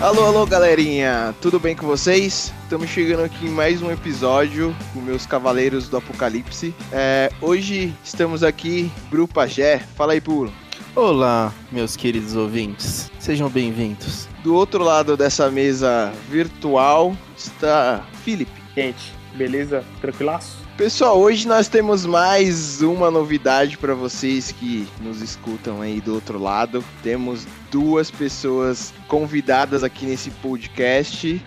[0.00, 1.34] Alô, alô, galerinha!
[1.40, 2.54] Tudo bem com vocês?
[2.62, 6.72] Estamos chegando aqui em mais um episódio com meus cavaleiros do Apocalipse.
[6.92, 9.80] É, hoje estamos aqui, Bru Pajé.
[9.96, 10.52] Fala aí, Pulo.
[10.94, 13.10] Olá, meus queridos ouvintes.
[13.18, 14.28] Sejam bem-vindos.
[14.44, 18.62] Do outro lado dessa mesa virtual está Felipe.
[18.76, 19.84] Gente, beleza?
[20.00, 20.58] Tranquilaço?
[20.76, 26.38] Pessoal, hoje nós temos mais uma novidade para vocês que nos escutam aí do outro
[26.38, 26.84] lado.
[27.02, 31.40] Temos duas pessoas convidadas aqui nesse podcast.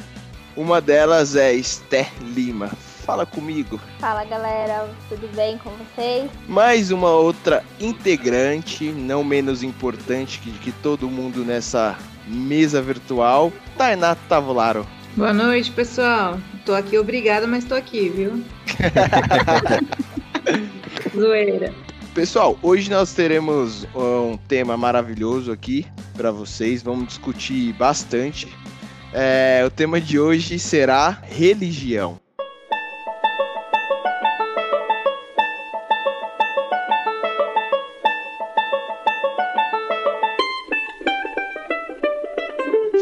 [0.55, 2.69] Uma delas é Esther Lima.
[3.05, 3.79] Fala comigo.
[3.99, 6.29] Fala galera, tudo bem com vocês?
[6.47, 14.15] Mais uma outra integrante, não menos importante que, que todo mundo nessa mesa virtual, Tainá
[14.15, 14.85] Tavolaro.
[15.15, 16.37] Boa noite, pessoal.
[16.65, 18.43] Tô aqui obrigada, mas tô aqui, viu?
[21.15, 21.73] Zoeira.
[22.13, 26.83] Pessoal, hoje nós teremos um tema maravilhoso aqui para vocês.
[26.83, 28.47] Vamos discutir bastante.
[29.13, 32.19] É, o tema de hoje será religião.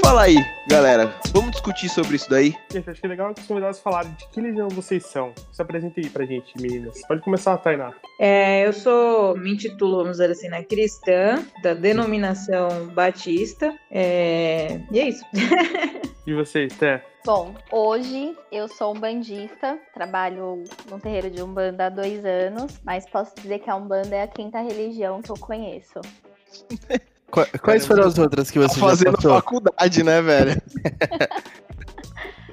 [0.04, 0.38] Fala aí,
[0.70, 1.12] galera.
[1.34, 2.56] Vamos discutir sobre isso daí?
[2.72, 5.34] Gente, acho que é legal que os convidados falarem de que religião vocês são.
[5.52, 7.02] Se apresentem aí pra gente, meninas.
[7.08, 7.92] Pode começar, Tainá.
[8.20, 13.76] É, eu sou, me intitulo, vamos dizer assim, né, cristã, da denominação batista.
[13.90, 15.26] É, e é isso.
[16.28, 17.04] E vocês, Té?
[17.26, 23.10] Bom, hoje eu sou um bandista, trabalho no terreiro de Umbanda há dois anos, mas
[23.10, 26.00] posso dizer que a Umbanda é a quinta religião que eu conheço.
[27.32, 29.34] Qua- Quais foram as outras que Tá você já fazendo passou?
[29.36, 30.62] faculdade, né, velho?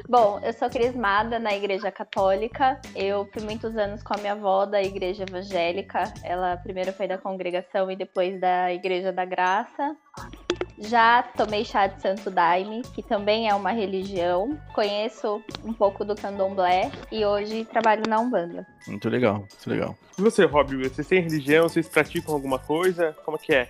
[0.09, 2.81] Bom, eu sou crismada na Igreja Católica.
[2.95, 6.05] Eu fui muitos anos com a minha avó da Igreja Evangélica.
[6.23, 9.97] Ela primeiro foi da congregação e depois da Igreja da Graça.
[10.79, 14.57] Já tomei chá de Santo Daime, que também é uma religião.
[14.75, 18.65] Conheço um pouco do candomblé e hoje trabalho na Umbanda.
[18.87, 19.97] Muito legal, muito legal.
[20.17, 20.77] E você, Rob?
[20.89, 21.69] Vocês têm religião?
[21.69, 23.13] Vocês praticam alguma coisa?
[23.25, 23.69] Como é que é?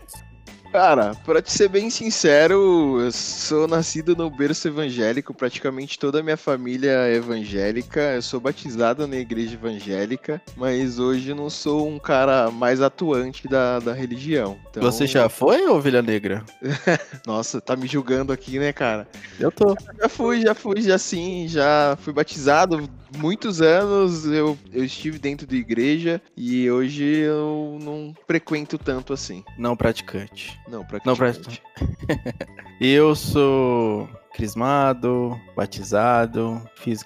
[0.77, 6.23] Cara, pra te ser bem sincero, eu sou nascido no berço evangélico, praticamente toda a
[6.23, 7.99] minha família é evangélica.
[7.99, 13.79] Eu sou batizado na igreja evangélica, mas hoje não sou um cara mais atuante da,
[13.79, 14.59] da religião.
[14.69, 16.45] Então, Você já foi, ovelha negra?
[17.27, 19.09] Nossa, tá me julgando aqui, né, cara?
[19.41, 19.75] Eu tô.
[19.99, 24.27] Já fui, já fui, já sim, já fui batizado muitos anos.
[24.27, 29.45] Eu, eu estive dentro de igreja e hoje eu não frequento tanto assim.
[29.59, 30.59] Não praticante.
[30.69, 31.63] Não, Não, praticamente.
[32.79, 37.03] Eu sou crismado, batizado, fiz,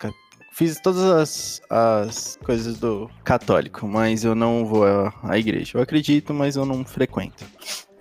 [0.53, 5.79] fiz todas as, as coisas do católico, mas eu não vou à, à igreja.
[5.79, 7.45] Eu acredito, mas eu não frequento.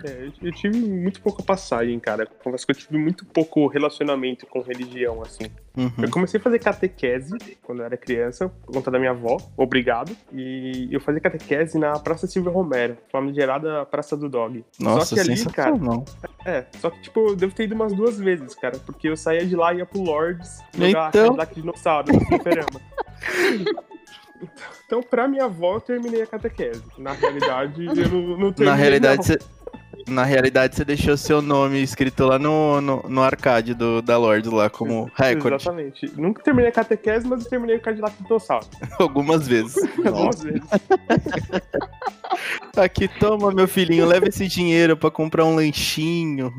[0.04, 2.26] É, eu- tive muito pouca passagem, cara.
[2.26, 5.44] Confesso que eu tive muito pouco relacionamento com religião, assim.
[5.78, 5.92] Uhum.
[6.04, 10.16] Eu comecei a fazer catequese quando eu era criança, por conta da minha avó, obrigado.
[10.34, 14.64] E eu fazia catequese na Praça Silvio Romero, famigerada Praça do Dog.
[14.80, 16.06] Nossa, Só que ali, cara, sensacional.
[16.46, 19.46] É, só que, tipo, eu devo ter ido umas duas vezes, cara, porque eu saía
[19.46, 21.26] de lá e ia pro Lords jogar Então?
[21.26, 22.80] Cadillac Dinossauro no fliperama.
[24.86, 26.81] Então, pra minha avó, eu terminei a catequese.
[26.98, 29.24] Na realidade, eu não, não terminei, Na realidade, não.
[29.24, 29.40] você.
[30.08, 34.50] Na realidade, você deixou seu nome escrito lá no, no, no arcade do, da Lorde
[34.50, 36.12] lá como recorde Exatamente.
[36.20, 38.66] Nunca terminei a catequese, mas eu terminei o Cadillac Dinossauro.
[39.00, 39.76] algumas vezes.
[40.06, 40.62] Algumas vezes.
[42.78, 46.54] Aqui, toma, meu filhinho, leva esse dinheiro pra comprar um lanchinho.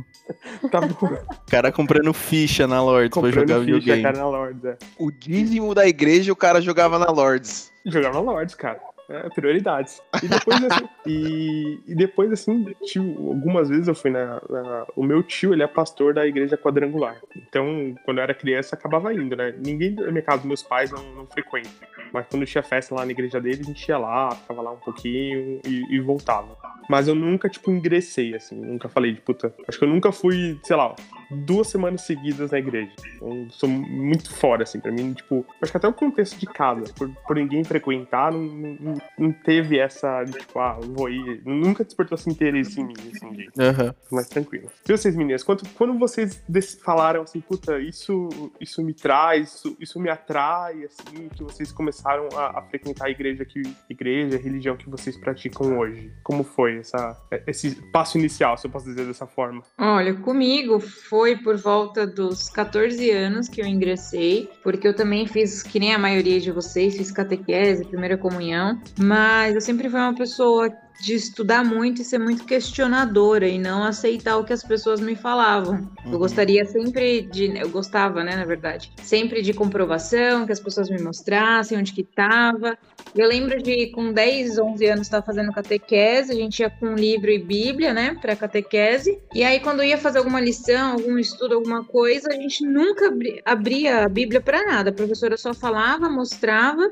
[0.71, 1.07] Tá bom.
[1.07, 4.03] O cara comprando ficha na Lords pra Comprando jogar ficha, videogame.
[4.03, 4.77] cara, na Lords, é.
[4.99, 7.73] O dízimo da igreja o cara jogava na Lords.
[7.87, 8.81] Jogava na Lords, cara.
[9.11, 10.01] É, prioridades.
[10.23, 15.03] E depois, assim, e, e depois, assim, tio, algumas vezes eu fui na, na- O
[15.03, 17.21] meu tio, ele é pastor da igreja quadrangular.
[17.37, 19.53] Então, quando eu era criança, acabava indo, né?
[19.59, 21.73] Ninguém da minha casa, meus pais, não, não frequentam.
[22.13, 24.77] Mas quando tinha festa lá na igreja dele, a gente ia lá, ficava lá um
[24.79, 26.57] pouquinho e, e voltava.
[26.89, 28.55] Mas eu nunca, tipo, ingressei, assim.
[28.61, 29.53] Nunca falei de puta.
[29.69, 30.95] Acho que eu nunca fui, sei lá,
[31.31, 32.93] duas semanas seguidas na igreja.
[33.21, 35.45] Eu sou muito fora, assim, pra mim, tipo.
[35.61, 39.79] Acho que até o contexto de casa, por, por ninguém frequentar, não, não, não teve
[39.79, 41.43] essa, tipo, ah, eu vou ir.
[41.45, 43.95] Nunca despertou esse interesse em mim, assim, de Aham.
[44.11, 44.69] mais tranquilo.
[44.89, 46.43] E vocês, meninas, quando, quando vocês
[46.83, 48.29] falaram assim, puta, isso,
[48.61, 53.11] isso me traz, isso, isso me atrai, assim, que vocês começaram a, a frequentar a
[53.11, 56.13] igreja que igreja, a religião que vocês praticam hoje?
[56.23, 57.17] Como foi essa,
[57.47, 59.63] esse passo inicial, se eu posso dizer dessa forma?
[59.79, 65.63] Olha, comigo foi por volta dos 14 anos que eu ingressei, porque eu também fiz,
[65.63, 70.15] que nem a maioria de vocês, fiz catequese, primeira comunhão, mas eu sempre fui uma
[70.15, 75.01] pessoa de estudar muito e ser muito questionadora e não aceitar o que as pessoas
[75.01, 75.91] me falavam.
[76.05, 76.19] Eu Uhum.
[76.19, 81.01] gostaria sempre de, eu gostava, né, na verdade, sempre de comprovação, que as pessoas me
[81.01, 82.77] mostrassem onde que estava.
[83.15, 87.29] Eu lembro de com 10, 11 anos estar fazendo catequese, a gente ia com livro
[87.31, 89.19] e Bíblia, né, para catequese.
[89.35, 93.41] E aí quando ia fazer alguma lição, algum estudo, alguma coisa, a gente nunca abri-
[93.45, 94.91] abria a Bíblia para nada.
[94.91, 96.89] A professora só falava, mostrava.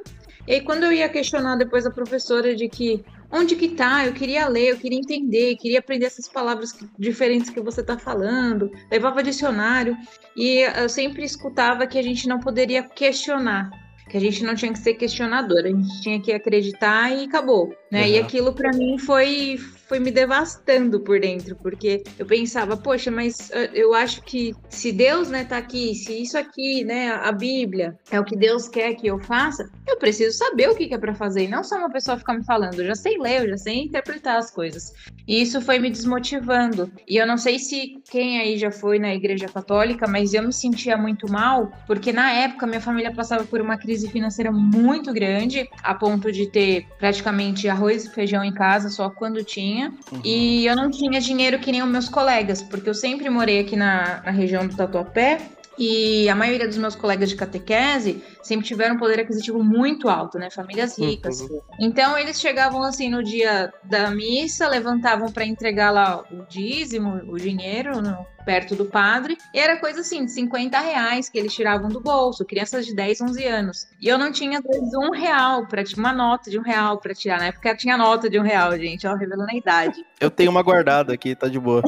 [0.47, 4.07] E aí quando eu ia questionar depois a professora de que onde que tá?
[4.07, 7.99] Eu queria ler, eu queria entender, eu queria aprender essas palavras diferentes que você tá
[7.99, 8.71] falando.
[8.91, 9.97] Levava dicionário
[10.37, 13.71] e eu sempre escutava que a gente não poderia questionar,
[14.09, 17.75] que a gente não tinha que ser questionador, a gente tinha que acreditar e acabou,
[17.93, 18.09] né?
[18.09, 18.25] E Uhum.
[18.25, 23.71] aquilo para mim foi foi me devastando por dentro, porque eu pensava, poxa, mas eh,
[23.73, 28.21] eu acho que se Deus, né, tá aqui, se isso aqui, né, a Bíblia é
[28.21, 31.15] o que Deus quer que eu faça, eu preciso saber o que que é para
[31.15, 33.57] fazer, e não só uma pessoa ficar me falando, eu já sei ler, eu já
[33.57, 34.93] sei interpretar as coisas.
[35.29, 36.91] E isso foi me desmotivando.
[37.07, 40.53] E eu não sei se quem aí já foi na igreja católica, mas eu me
[40.53, 45.69] sentia muito mal, porque na época minha família passava por uma crise financeira muito grande,
[45.83, 49.93] a ponto de ter praticamente arroz e feijão em casa só quando tinha.
[50.11, 50.21] Uhum.
[50.25, 53.77] E eu não tinha dinheiro que nem os meus colegas, porque eu sempre morei aqui
[53.77, 55.58] na, na região do Tatuapé.
[55.79, 60.39] E a maioria dos meus colegas de catequese sempre tiveram um poder aquisitivo muito alto,
[60.39, 60.51] né?
[60.51, 61.47] Famílias ricas.
[61.79, 67.37] Então eles chegavam assim no dia da missa, levantavam para entregar lá o dízimo, o
[67.37, 71.91] dinheiro no- perto do padre, e era coisa assim, de 50 reais que eles tiravam
[71.91, 73.87] do bolso, crianças de 10, 11 anos.
[74.01, 77.41] E eu não tinha vezes um real para uma nota de um real para tirar.
[77.41, 80.03] Na época tinha nota de um real, gente, ó, revelando a idade.
[80.19, 81.81] Eu tenho uma guardada aqui, tá de boa.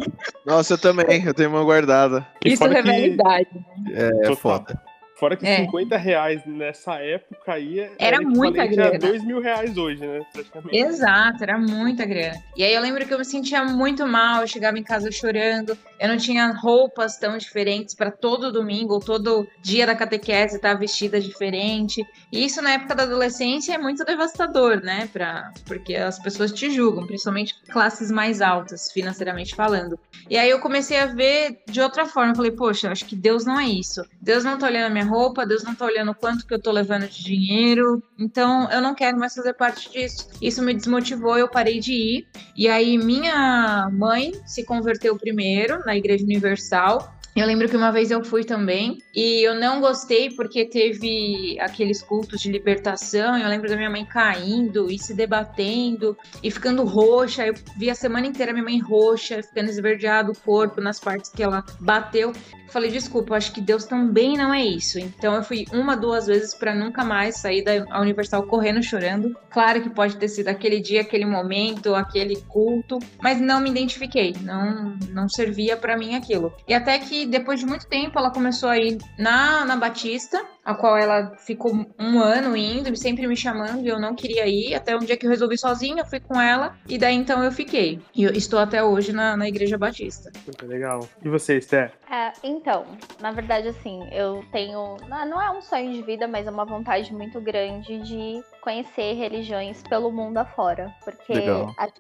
[0.47, 2.25] Nossa, eu também, eu tenho uma guardada.
[2.45, 3.49] E Isso revela a que- idade.
[3.93, 4.37] É Total.
[4.37, 4.82] foda.
[5.17, 5.56] Fora que É.
[5.56, 8.99] 50 reais nessa época aí é- Era muita equivalente a grana.
[9.12, 10.21] 2 mil reais hoje, né?
[10.32, 10.75] Praticamente.
[10.79, 12.37] Exato, era muita grana.
[12.56, 15.77] E aí eu lembro que eu me sentia muito mal, eu chegava em casa chorando,
[16.00, 20.73] eu não tinha roupas tão diferentes para todo domingo ou todo dia da catequese estar
[20.75, 22.02] vestida diferente.
[22.32, 25.11] E isso na época da adolescência é muito devastador, né?
[25.12, 29.99] Pra, porque as pessoas te julgam, principalmente classes mais altas, financeiramente falando.
[30.29, 32.32] E aí eu comecei a ver de outra forma.
[32.32, 34.03] Eu falei, poxa, acho que Deus não é isso.
[34.23, 36.70] Deus não tá olhando a minha roupa, Deus não tá olhando quanto que eu tô
[36.70, 38.03] levando de dinheiro.
[38.19, 40.29] Então eu não quero mais fazer parte disso.
[40.41, 42.29] Isso me desmotivou, eu parei de ir.
[42.56, 47.11] E aí minha mãe se converteu primeiro na Igreja Universal.
[47.41, 52.03] Eu lembro que uma vez eu fui também e eu não gostei porque teve aqueles
[52.03, 53.39] cultos de libertação.
[53.39, 57.47] Eu lembro da minha mãe caindo e se debatendo e ficando roxa.
[57.47, 61.43] Eu vi a semana inteira minha mãe roxa, ficando esverdeado o corpo nas partes que
[61.43, 62.29] ela bateu.
[62.71, 64.99] Eu falei, desculpa, acho que Deus também não é isso.
[64.99, 69.35] Então eu fui uma, duas vezes para nunca mais sair da Universal correndo, chorando.
[69.49, 74.37] Claro que pode ter sido aquele dia, aquele momento, aquele culto, mas não me identifiquei,
[74.43, 76.53] não, não servia para mim aquilo.
[76.69, 80.75] E até que depois de muito tempo ela começou a ir na, na Batista, a
[80.75, 84.75] qual ela ficou um ano indo, sempre me chamando e eu não queria ir.
[84.75, 87.50] Até um dia que eu resolvi sozinha, eu fui com ela e daí então eu
[87.50, 88.00] fiquei.
[88.15, 90.31] E eu estou até hoje na, na Igreja Batista.
[90.44, 91.09] Muito legal.
[91.25, 91.93] E você, Esther?
[92.11, 92.85] É, então,
[93.21, 94.97] na verdade, assim, eu tenho.
[95.09, 99.15] Não não é um sonho de vida, mas é uma vontade muito grande de conhecer
[99.15, 100.95] religiões pelo mundo afora.
[101.05, 101.33] Porque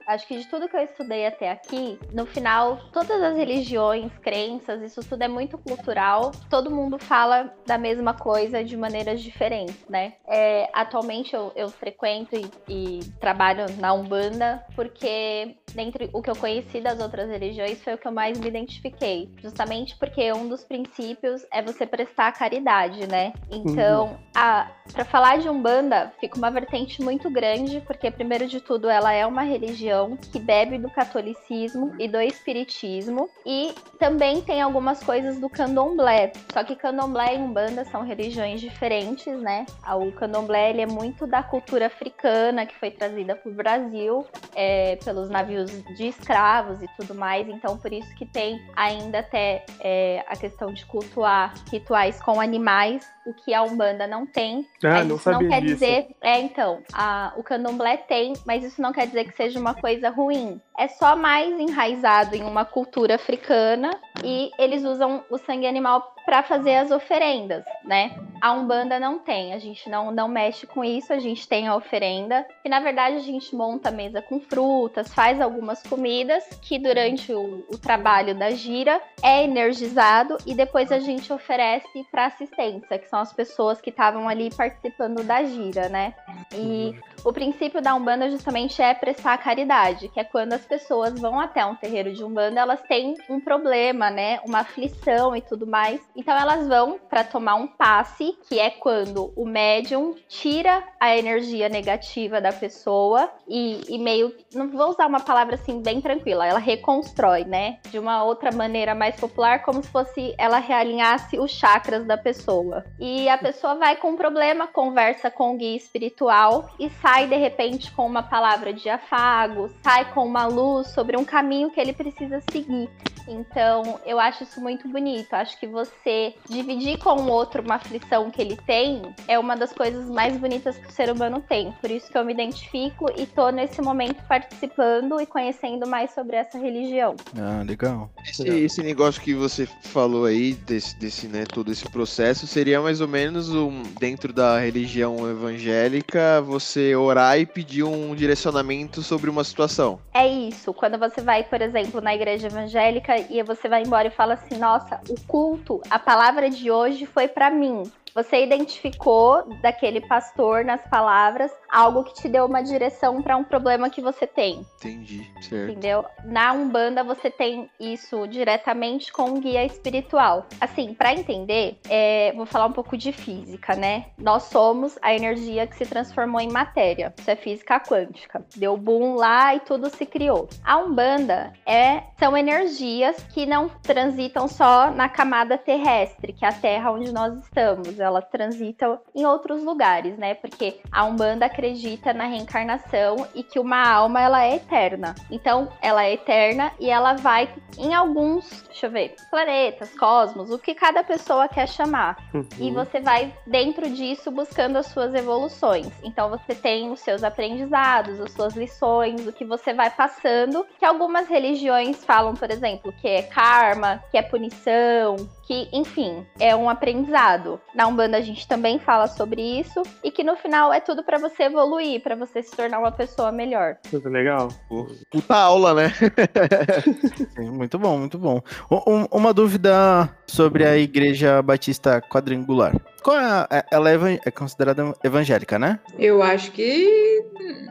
[0.06, 4.82] acho, que de tudo que eu estudei até aqui, no final, todas as religiões, crenças,
[4.82, 6.32] isso tudo é muito cultural.
[6.48, 10.14] Todo mundo fala da mesma coisa de maneiras diferentes, né?
[10.26, 16.36] É, atualmente eu, eu frequento e, e trabalho na Umbanda porque dentre o que eu
[16.36, 19.30] conheci das outras religiões foi o que eu mais me identifiquei.
[19.38, 23.32] Justamente porque um dos princípios é você prestar caridade, né?
[23.50, 28.88] Então, a para falar de Umbanda, fica uma vertente muito grande, porque primeiro de tudo
[28.88, 35.02] ela é uma religião que bebe do catolicismo e do espiritismo e também tem algumas
[35.02, 36.32] coisas do candomblé.
[36.52, 39.66] Só que candomblé e Umbanda são religiões diferentes, né?
[39.86, 44.96] O candomblé ele é muito da cultura africana que foi trazida para o Brasil é,
[44.96, 47.48] pelos navios de escravos e tudo mais.
[47.48, 53.06] Então, por isso que tem ainda até é, a questão de cultuar rituais com animais,
[53.30, 54.66] o que a Umbanda não tem.
[54.84, 55.74] Ah, mas não isso não quer disso.
[55.74, 56.08] dizer.
[56.20, 60.10] É, então, a- o candomblé tem, mas isso não quer dizer que seja uma coisa
[60.10, 60.60] ruim.
[60.78, 63.90] É só mais enraizado em uma cultura africana
[64.24, 68.16] e eles usam o sangue animal para fazer as oferendas, né?
[68.40, 71.74] A Umbanda não tem, a gente não, não mexe com isso, a gente tem a
[71.74, 72.46] oferenda.
[72.64, 77.32] E na verdade a gente monta a mesa com frutas, faz algumas comidas que durante
[77.32, 83.08] o, o trabalho da gira é energizado e depois a gente oferece para assistência, que
[83.08, 86.14] são as pessoas que estavam ali participando da gira, né?
[86.54, 91.38] E O princípio da Umbanda justamente é prestar caridade, que é quando as pessoas vão
[91.38, 94.40] até um terreiro de Umbanda, elas têm um problema, né?
[94.46, 96.00] Uma aflição e tudo mais.
[96.16, 101.68] Então elas vão para tomar um passe, que é quando o médium tira a energia
[101.68, 104.34] negativa da pessoa e, e meio.
[104.54, 107.78] Não vou usar uma palavra assim bem tranquila, ela reconstrói, né?
[107.90, 112.82] De uma outra maneira mais popular, como se fosse ela realinhasse os chakras da pessoa.
[112.98, 117.36] E a pessoa vai com um problema, conversa com o guia espiritual e sai de
[117.36, 121.92] repente com uma palavra de afago, sai com uma luz sobre um caminho que ele
[121.92, 122.88] precisa seguir.
[123.30, 125.32] Então, eu acho isso muito bonito.
[125.34, 129.72] Acho que você dividir com o outro uma aflição que ele tem é uma das
[129.72, 131.72] coisas mais bonitas que o ser humano tem.
[131.80, 136.36] Por isso que eu me identifico e tô nesse momento participando e conhecendo mais sobre
[136.36, 137.14] essa religião.
[137.38, 138.10] Ah, legal.
[138.28, 143.00] Esse, esse negócio que você falou aí, desse, desse, né, todo esse processo, seria mais
[143.00, 149.44] ou menos um, dentro da religião evangélica, você orar e pedir um direcionamento sobre uma
[149.44, 150.00] situação.
[150.12, 150.74] É isso.
[150.74, 154.56] Quando você vai, por exemplo, na igreja evangélica e você vai embora e fala assim:
[154.56, 157.90] nossa, o culto, a palavra de hoje foi para mim.
[158.22, 163.88] Você identificou daquele pastor nas palavras algo que te deu uma direção para um problema
[163.88, 164.66] que você tem.
[164.76, 165.70] Entendi, certo.
[165.70, 166.04] Entendeu?
[166.24, 170.46] Na Umbanda você tem isso diretamente com um guia espiritual.
[170.60, 174.06] Assim, para entender, é, vou falar um pouco de física, né?
[174.18, 177.14] Nós somos a energia que se transformou em matéria.
[177.18, 178.44] Isso é física quântica.
[178.54, 180.46] Deu boom lá e tudo se criou.
[180.62, 186.52] A Umbanda é, são energias que não transitam só na camada terrestre, que é a
[186.52, 190.34] Terra onde nós estamos ela transita em outros lugares, né?
[190.34, 195.14] Porque a Umbanda acredita na reencarnação e que uma alma ela é eterna.
[195.30, 197.48] Então, ela é eterna e ela vai
[197.78, 202.16] em alguns, deixa eu ver, planetas, cosmos, o que cada pessoa quer chamar.
[202.34, 202.46] Uhum.
[202.58, 205.88] E você vai dentro disso buscando as suas evoluções.
[206.02, 210.84] Então você tem os seus aprendizados, as suas lições, o que você vai passando, que
[210.84, 215.16] algumas religiões falam, por exemplo, que é karma, que é punição,
[215.50, 217.60] que, enfim, é um aprendizado.
[217.74, 221.18] Na Umbanda a gente também fala sobre isso e que no final é tudo para
[221.18, 223.76] você evoluir, para você se tornar uma pessoa melhor.
[223.90, 224.46] Muito legal.
[224.68, 225.88] Pô, Puta aula, né?
[227.34, 228.40] Sim, Muito bom, muito bom.
[228.86, 232.72] Um- uma dúvida sobre a Igreja Batista Quadrangular.
[233.02, 235.78] Qual é, a- é- ela é, é considerada evangélica, né?
[235.98, 237.22] Eu acho que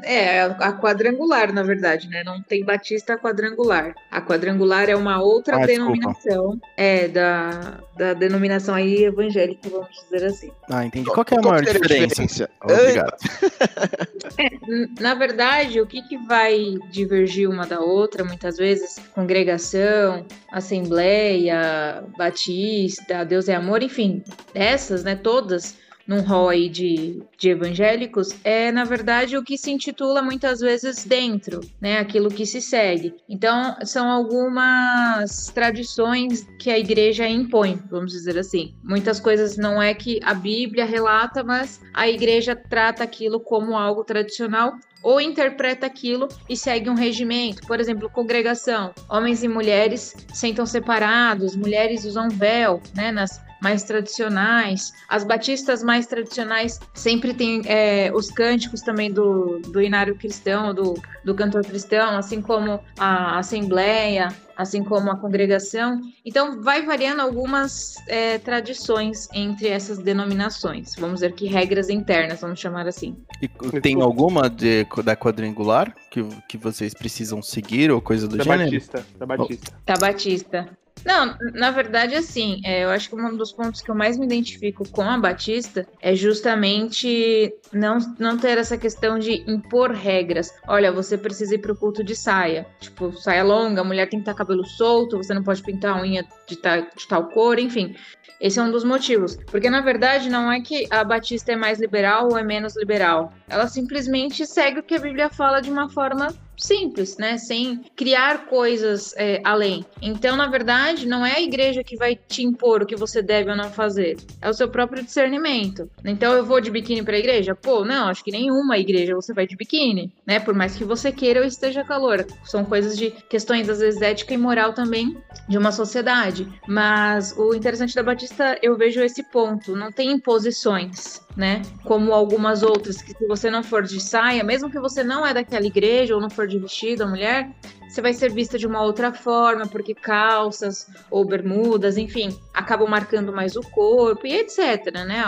[0.03, 2.23] é a quadrangular, na verdade, né?
[2.23, 3.93] Não tem batista quadrangular.
[4.11, 5.91] A quadrangular é uma outra Ah, desculpa.
[5.93, 10.51] denominação, é da, da denominação aí evangélica, vamos dizer assim.
[10.69, 11.09] Ah, entendi.
[11.09, 12.49] Qual que é a maior que seria diferença?
[12.67, 13.17] Ai, Obrigado.
[14.67, 22.03] N- Na verdade, o que, que vai divergir uma da outra, muitas vezes, congregação, assembleia,
[22.17, 25.77] batista, Deus é amor, enfim, essas, né, todas
[26.09, 31.05] num rol aí de, de evangélicos, é, na verdade, o que se intitula muitas vezes
[31.05, 33.13] dentro, né, aquilo que se segue.
[33.29, 38.73] Então, são algumas tradições que a igreja impõe, vamos dizer assim.
[38.83, 44.03] Muitas coisas não é que a Bíblia relata, mas a igreja trata aquilo como algo
[44.03, 44.73] tradicional
[45.03, 47.61] ou interpreta aquilo e segue um regimento.
[47.67, 48.95] Por exemplo, congregação.
[49.07, 54.91] Homens e mulheres sentam separados, mulheres usam véu, né, nas mais tradicionais.
[55.07, 60.95] As batistas mais tradicionais sempre têm é, os cânticos também do, do inário cristão, do,
[61.23, 66.01] do cantor cristão, assim como a assembleia, assim como a congregação.
[66.25, 70.95] Então, vai variando algumas é, tradições entre essas denominações.
[70.95, 73.15] Vamos dizer que regras internas, vamos chamar assim.
[73.41, 73.47] E
[73.79, 78.63] tem alguma de, da quadrangular que, que vocês precisam seguir ou coisa do Da gênero?
[78.65, 79.05] Batista.
[79.17, 79.73] Da Batista.
[79.85, 80.69] Da Batista.
[81.05, 84.25] Não, na verdade, assim, é, eu acho que um dos pontos que eu mais me
[84.25, 90.53] identifico com a Batista é justamente não, não ter essa questão de impor regras.
[90.67, 92.65] Olha, você precisa ir pro culto de saia.
[92.79, 96.01] Tipo, saia longa, a mulher tem que estar cabelo solto, você não pode pintar a
[96.01, 97.95] unha de, ta, de tal cor, enfim.
[98.39, 99.37] Esse é um dos motivos.
[99.47, 103.33] Porque, na verdade, não é que a Batista é mais liberal ou é menos liberal.
[103.49, 107.37] Ela simplesmente segue o que a Bíblia fala de uma forma simples, né?
[107.37, 109.85] Sem criar coisas é, além.
[110.01, 113.49] Então, na verdade, não é a igreja que vai te impor o que você deve
[113.49, 114.17] ou não fazer.
[114.41, 115.89] É o seu próprio discernimento.
[116.03, 117.55] Então, eu vou de biquíni para a igreja?
[117.55, 120.39] Pô, não, acho que nenhuma igreja você vai de biquíni, né?
[120.39, 122.25] Por mais que você queira ou esteja calor.
[122.43, 126.47] São coisas de questões, às vezes, ética e moral também de uma sociedade.
[126.67, 129.75] Mas o interessante da Batista, eu vejo esse ponto.
[129.75, 131.61] Não tem imposições, né?
[131.83, 135.33] Como algumas outras, que se você não for de saia, mesmo que você não é
[135.33, 137.49] daquela igreja ou não for de vestido, a mulher,
[137.87, 143.31] você vai ser vista de uma outra forma, porque calças ou bermudas, enfim, acabam marcando
[143.31, 145.23] mais o corpo e etc, né?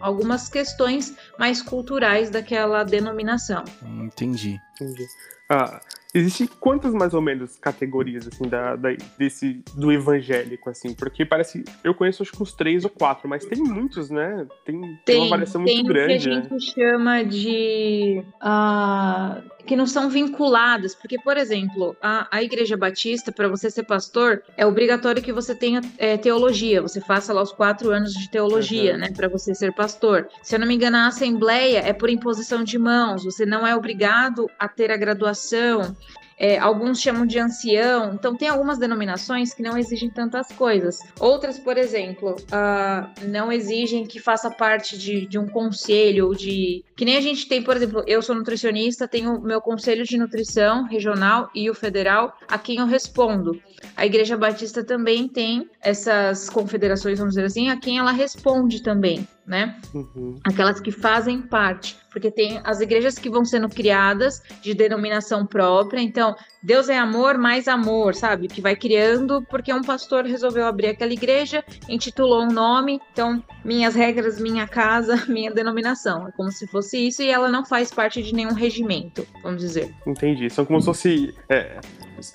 [0.00, 3.64] Algumas questões mais culturais daquela denominação.
[3.82, 4.58] Entendi.
[4.80, 5.06] Entendi.
[5.50, 5.80] Ah,
[6.14, 10.92] Existem quantas mais ou menos categorias assim da, da, desse do evangélico assim?
[10.92, 14.46] Porque parece eu conheço acho que uns três ou quatro, mas tem muitos, né?
[14.62, 16.28] Tem, tem, tem uma variação muito grande.
[16.28, 16.58] Tem o que a né?
[16.58, 23.30] gente chama de uh, que não são vinculadas, porque por exemplo a, a Igreja Batista
[23.30, 27.52] para você ser pastor é obrigatório que você tenha é, teologia, você faça lá os
[27.52, 28.98] quatro anos de teologia, uhum.
[28.98, 30.28] né, para você ser pastor.
[30.42, 33.74] Se eu não me engano a Assembleia é por imposição de mãos, você não é
[33.74, 35.96] obrigado a ter a graduação
[36.42, 38.14] é, alguns chamam de ancião.
[38.14, 40.98] Então, tem algumas denominações que não exigem tantas coisas.
[41.20, 46.84] Outras, por exemplo, uh, não exigem que faça parte de, de um conselho ou de.
[46.96, 50.82] Que nem a gente tem, por exemplo, eu sou nutricionista, tenho meu conselho de nutrição
[50.82, 53.62] regional e o federal, a quem eu respondo.
[53.96, 59.28] A Igreja Batista também tem essas confederações, vamos dizer assim, a quem ela responde também
[59.46, 59.80] né?
[59.92, 60.38] Uhum.
[60.44, 66.00] Aquelas que fazem parte, porque tem as igrejas que vão sendo criadas de denominação própria.
[66.00, 68.46] Então, Deus é amor, mais amor, sabe?
[68.46, 73.00] Que vai criando porque um pastor resolveu abrir aquela igreja, intitulou um nome.
[73.12, 76.28] Então, minhas regras, minha casa, minha denominação.
[76.28, 79.92] É como se fosse isso e ela não faz parte de nenhum regimento, vamos dizer.
[80.06, 80.48] Entendi.
[80.50, 81.80] São como se fosse é,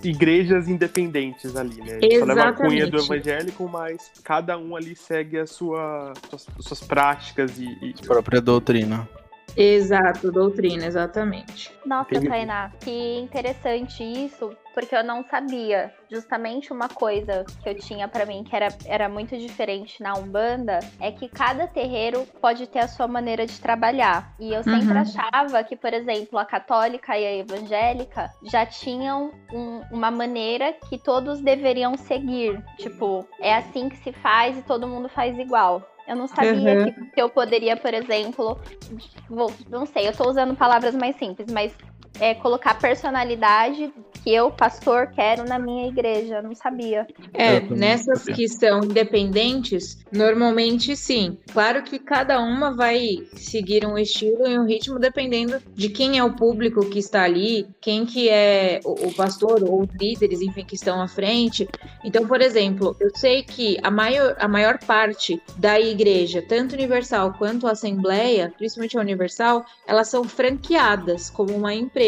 [0.03, 1.99] igrejas independentes ali, né?
[2.01, 2.19] Exatamente.
[2.19, 6.79] Só leva a cunha do evangélico, mas cada um ali segue a sua, suas, suas
[6.81, 7.93] práticas e, e...
[8.05, 9.07] própria doutrina.
[9.57, 11.73] Exato, doutrina, exatamente.
[11.83, 12.29] Nossa, Entendi.
[12.29, 15.91] Tainá, que interessante isso, porque eu não sabia.
[16.11, 20.79] Justamente uma coisa que eu tinha para mim que era, era muito diferente na Umbanda
[21.01, 24.31] é que cada terreiro pode ter a sua maneira de trabalhar.
[24.39, 25.01] E eu sempre uhum.
[25.01, 30.99] achava que, por exemplo, a católica e a evangélica já tinham um, uma maneira que
[30.99, 32.63] todos deveriam seguir.
[32.77, 35.81] Tipo, é assim que se faz e todo mundo faz igual.
[36.07, 36.85] Eu não sabia uhum.
[36.85, 38.57] que, que, eu poderia, por exemplo,
[39.29, 41.75] vou, não sei, eu tô usando palavras mais simples, mas
[42.19, 43.91] é, colocar personalidade
[44.23, 46.41] que eu, pastor, quero na minha igreja.
[46.41, 47.07] Não sabia.
[47.33, 51.37] É, nessas que são independentes, normalmente sim.
[51.51, 56.23] Claro que cada uma vai seguir um estilo e um ritmo dependendo de quem é
[56.23, 60.65] o público que está ali, quem que é o, o pastor ou os líderes, enfim,
[60.65, 61.67] que estão à frente.
[62.03, 67.33] Então, por exemplo, eu sei que a maior, a maior parte da igreja, tanto universal
[67.37, 72.06] quanto a assembleia, principalmente a universal, elas são franqueadas como uma empresa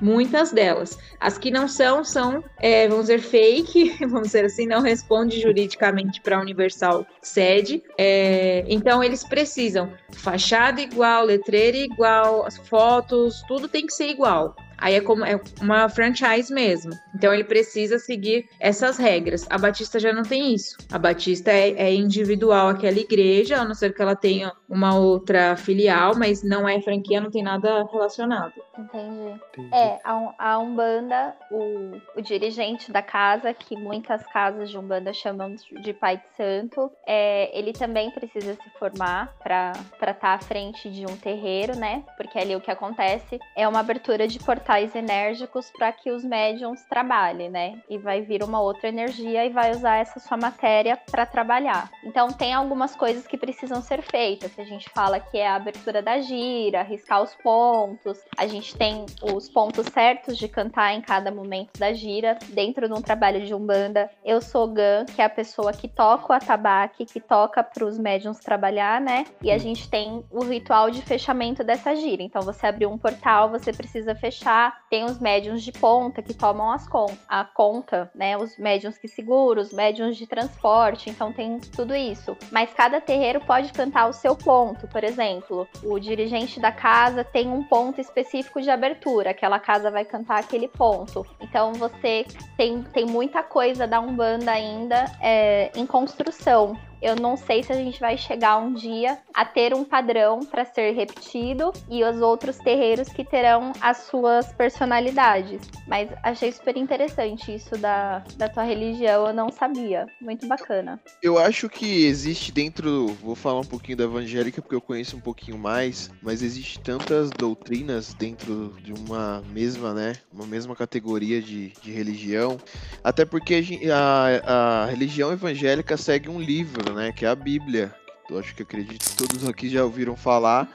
[0.00, 0.98] muitas delas.
[1.18, 6.20] As que não são, são, é, vamos dizer, fake, vamos dizer assim, não responde juridicamente
[6.20, 7.82] para a Universal sede.
[7.98, 14.54] É, então, eles precisam fachada igual, letreira igual, fotos, tudo tem que ser igual.
[14.80, 16.92] Aí é como é uma franchise mesmo.
[17.14, 19.46] Então ele precisa seguir essas regras.
[19.50, 20.76] A Batista já não tem isso.
[20.90, 25.56] A Batista é, é individual aquela igreja, a não ser que ela tenha uma outra
[25.56, 28.54] filial, mas não é franquia, não tem nada relacionado.
[28.78, 29.40] Entendi.
[29.52, 29.74] Entendi.
[29.74, 35.54] É, a, a Umbanda, o, o dirigente da casa, que muitas casas de Umbanda chamam
[35.82, 40.88] de pai de santo, é, ele também precisa se formar para estar tá à frente
[40.88, 42.04] de um terreiro, né?
[42.16, 46.22] Porque ali o que acontece é uma abertura de portais portais enérgicos para que os
[46.22, 47.80] médiums trabalhem, né?
[47.90, 51.90] E vai vir uma outra energia e vai usar essa sua matéria para trabalhar.
[52.04, 54.56] Então tem algumas coisas que precisam ser feitas.
[54.56, 58.20] A gente fala que é a abertura da gira, riscar os pontos.
[58.36, 62.94] A gente tem os pontos certos de cantar em cada momento da gira dentro de
[62.94, 64.08] um trabalho de umbanda.
[64.24, 67.98] Eu sou Gan, que é a pessoa que toca o atabaque, que toca para os
[67.98, 69.24] médiums trabalhar, né?
[69.42, 72.22] E a gente tem o ritual de fechamento dessa gira.
[72.22, 74.59] Então você abriu um portal, você precisa fechar
[74.90, 78.36] tem os médiums de ponta que tomam as con a conta, né?
[78.36, 82.36] Os médiums que seguram, os médiums de transporte, então tem tudo isso.
[82.50, 87.48] Mas cada terreiro pode cantar o seu ponto, por exemplo, o dirigente da casa tem
[87.48, 91.24] um ponto específico de abertura, aquela casa vai cantar aquele ponto.
[91.40, 96.76] Então você tem, tem muita coisa da Umbanda ainda é, em construção.
[97.02, 100.64] Eu não sei se a gente vai chegar um dia a ter um padrão para
[100.64, 105.62] ser repetido e os outros terreiros que terão as suas personalidades.
[105.86, 110.06] Mas achei super interessante isso da, da tua religião, eu não sabia.
[110.20, 111.00] Muito bacana.
[111.22, 115.20] Eu acho que existe dentro, vou falar um pouquinho da evangélica porque eu conheço um
[115.20, 121.72] pouquinho mais, mas existe tantas doutrinas dentro de uma mesma, né, uma mesma categoria de,
[121.82, 122.58] de religião,
[123.02, 127.12] até porque a, a religião evangélica segue um livro, né?
[127.12, 127.94] Que é a Bíblia.
[128.28, 130.68] Eu acho que acredito que todos aqui já ouviram falar.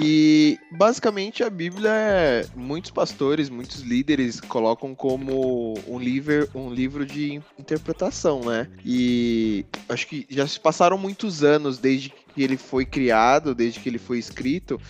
[0.00, 7.04] E basicamente a Bíblia, é, muitos pastores, muitos líderes colocam como um livro, um livro
[7.04, 8.68] de interpretação, né?
[8.84, 13.88] E acho que já se passaram muitos anos desde que ele foi criado, desde que
[13.88, 14.80] ele foi escrito.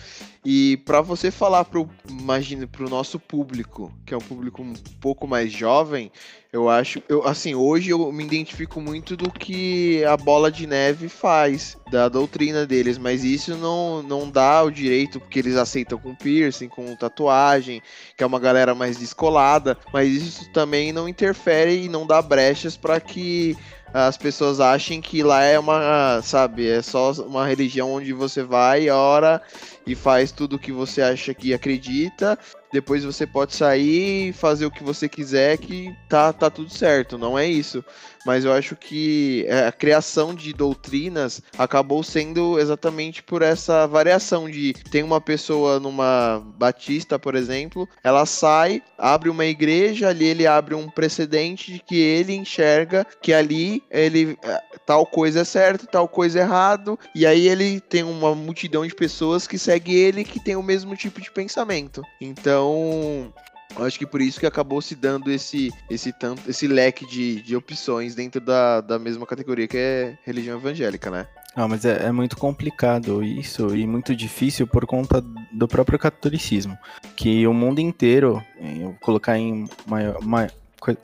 [0.45, 5.27] E para você falar pro, imagine, pro nosso público, que é um público um pouco
[5.27, 6.11] mais jovem,
[6.51, 11.09] eu acho, eu assim, hoje eu me identifico muito do que a bola de neve
[11.09, 16.15] faz, da doutrina deles, mas isso não, não dá o direito porque eles aceitam com
[16.15, 17.81] piercing, com tatuagem,
[18.17, 22.77] que é uma galera mais descolada, mas isso também não interfere e não dá brechas
[22.77, 23.55] para que
[23.93, 28.89] as pessoas achem que lá é uma, sabe, é só uma religião onde você vai,
[28.89, 29.41] ora
[29.85, 32.37] e faz tudo o que você acha que acredita.
[32.71, 37.17] Depois você pode sair e fazer o que você quiser, que tá, tá tudo certo.
[37.17, 37.83] Não é isso
[38.25, 44.49] mas eu acho que é, a criação de doutrinas acabou sendo exatamente por essa variação
[44.49, 50.47] de tem uma pessoa numa batista, por exemplo, ela sai, abre uma igreja, ali ele
[50.47, 55.87] abre um precedente de que ele enxerga que ali ele é, tal coisa é certo,
[55.87, 60.23] tal coisa é errado, e aí ele tem uma multidão de pessoas que segue ele
[60.23, 62.01] que tem o mesmo tipo de pensamento.
[62.19, 63.33] Então,
[63.77, 67.41] eu acho que por isso que acabou se dando esse, esse, tanto, esse leque de,
[67.41, 71.27] de opções dentro da, da mesma categoria que é religião evangélica, né?
[71.55, 76.77] Ah, mas é, é, muito complicado isso e muito difícil por conta do próprio catolicismo.
[77.15, 80.51] Que o mundo inteiro, eu vou colocar em maior, maior,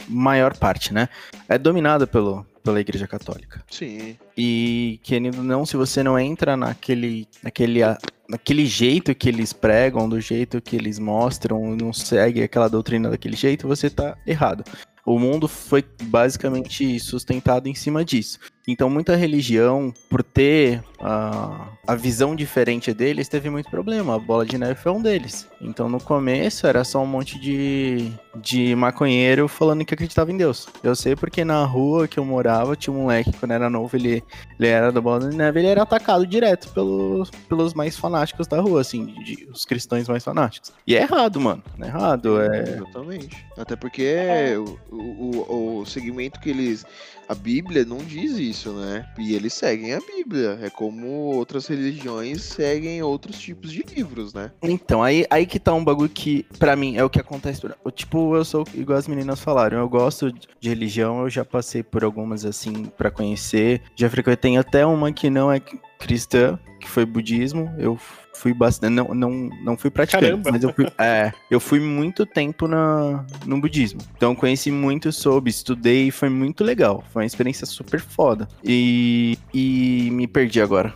[0.07, 1.09] maior parte, né?
[1.49, 3.63] É dominado pelo, pela Igreja Católica.
[3.69, 4.17] Sim.
[4.35, 7.81] E querendo não, se você não entra naquele, naquele,
[8.27, 13.35] naquele jeito que eles pregam, do jeito que eles mostram, não segue aquela doutrina daquele
[13.35, 14.63] jeito, você tá errado.
[15.05, 18.39] O mundo foi basicamente sustentado em cima disso.
[18.67, 24.15] Então, muita religião, por ter a, a visão diferente deles, teve muito problema.
[24.15, 25.47] A bola de neve foi um deles.
[25.61, 30.67] Então, no começo, era só um monte de, de maconheiro falando que acreditava em Deus.
[30.83, 34.23] Eu sei porque na rua que eu morava, tinha um moleque, quando era novo, ele,
[34.59, 38.59] ele era da bola de neve, ele era atacado direto pelos, pelos mais fanáticos da
[38.59, 40.73] rua, assim, de, os cristãos mais fanáticos.
[40.87, 41.63] E é errado, mano.
[41.79, 42.41] É errado.
[42.41, 42.61] É...
[42.61, 43.45] Exatamente.
[43.57, 44.57] Até porque é.
[44.57, 46.85] o, o, o segmento que eles
[47.27, 49.07] a Bíblia não diz isso, né?
[49.17, 50.59] E eles seguem a Bíblia.
[50.61, 54.51] É como outras religiões seguem outros tipos de livros, né?
[54.61, 57.61] Então, aí, aí que tá um bagulho que, para mim, é o que acontece.
[57.93, 59.77] Tipo, eu sou igual as meninas falaram.
[59.79, 63.81] Eu gosto de religião, eu já passei por algumas assim para conhecer.
[63.95, 65.59] Já frequentei até uma que não é
[65.99, 67.73] cristã, que foi budismo.
[67.77, 67.97] Eu
[68.35, 68.93] fui bastante.
[68.93, 70.51] Não, não, não fui praticante, Caramba.
[70.51, 74.01] mas eu fui, é, eu fui muito tempo na, no budismo.
[74.15, 77.03] Então conheci muito sobre, estudei e foi muito legal.
[77.11, 78.47] Foi uma experiência super foda.
[78.63, 80.93] E, e me perdi agora.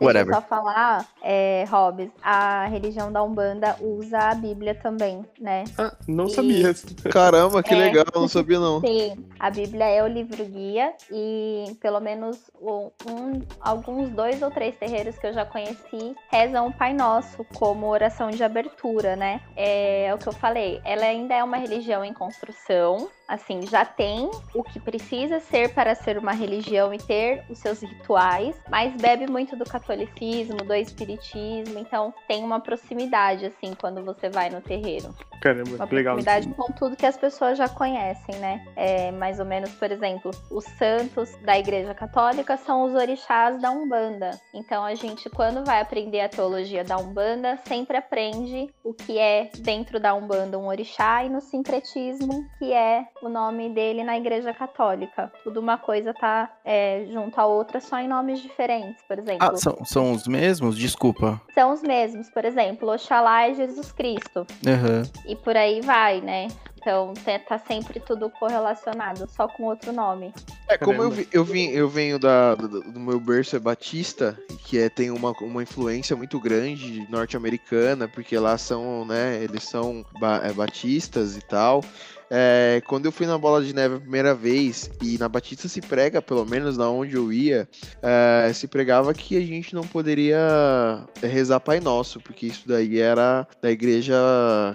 [0.00, 0.26] Whatever.
[0.32, 5.64] Deixa eu só falar, é, Hobbes, a religião da Umbanda usa a Bíblia também, né?
[5.76, 6.30] Ah, não e...
[6.30, 6.74] sabia.
[7.10, 8.80] Caramba, que é, legal, não sabia não.
[8.80, 14.50] Sim, a Bíblia é o livro guia e pelo menos um, um, alguns dois ou
[14.50, 19.40] três terreiros que eu já conheci rezam o Pai Nosso como oração de abertura, né?
[19.56, 24.30] É o que eu falei, ela ainda é uma religião em construção, assim, já tem
[24.54, 29.30] o que precisa ser para ser uma religião e ter os seus rituais, mas bebe
[29.30, 35.14] muito do catolicismo, do espiritismo, então tem uma proximidade, assim, quando você vai no terreiro.
[35.40, 36.14] Caramba, uma legal.
[36.14, 38.66] proximidade com tudo que as pessoas já conhecem, né?
[38.74, 43.70] É, mais ou menos, por exemplo, os santos da Igreja Católica são os orixás da
[43.70, 44.30] Umbanda.
[44.52, 49.50] Então a gente, quando vai aprender a teologia da Umbanda, sempre aprende o que é
[49.58, 54.52] dentro da Umbanda um orixá e no sincretismo, que é o nome dele na Igreja
[54.52, 55.32] Católica.
[55.42, 59.46] Tudo uma coisa tá é, junto à outra, só em nomes diferentes, por exemplo.
[59.46, 60.76] Ah, são, são os mesmos?
[60.76, 61.40] Desculpa.
[61.54, 64.46] São os mesmos, por exemplo, Oxalá é Jesus Cristo.
[64.66, 65.02] Uhum.
[65.26, 66.48] E por aí vai, né?
[66.88, 67.12] Então
[67.46, 70.32] tá sempre tudo correlacionado, só com outro nome.
[70.68, 74.38] É, como eu, vi, eu, vim, eu venho da, do, do, meu berço é Batista,
[74.64, 80.04] que é, tem uma, uma influência muito grande norte-americana, porque lá são, né, eles são
[80.20, 81.82] ba é, batistas e tal.
[82.30, 85.80] É, quando eu fui na Bola de Neve a primeira vez, e na Batista se
[85.80, 87.68] prega, pelo menos na onde eu ia,
[88.02, 93.46] é, se pregava que a gente não poderia rezar Pai Nosso, porque isso daí era
[93.62, 94.16] da igreja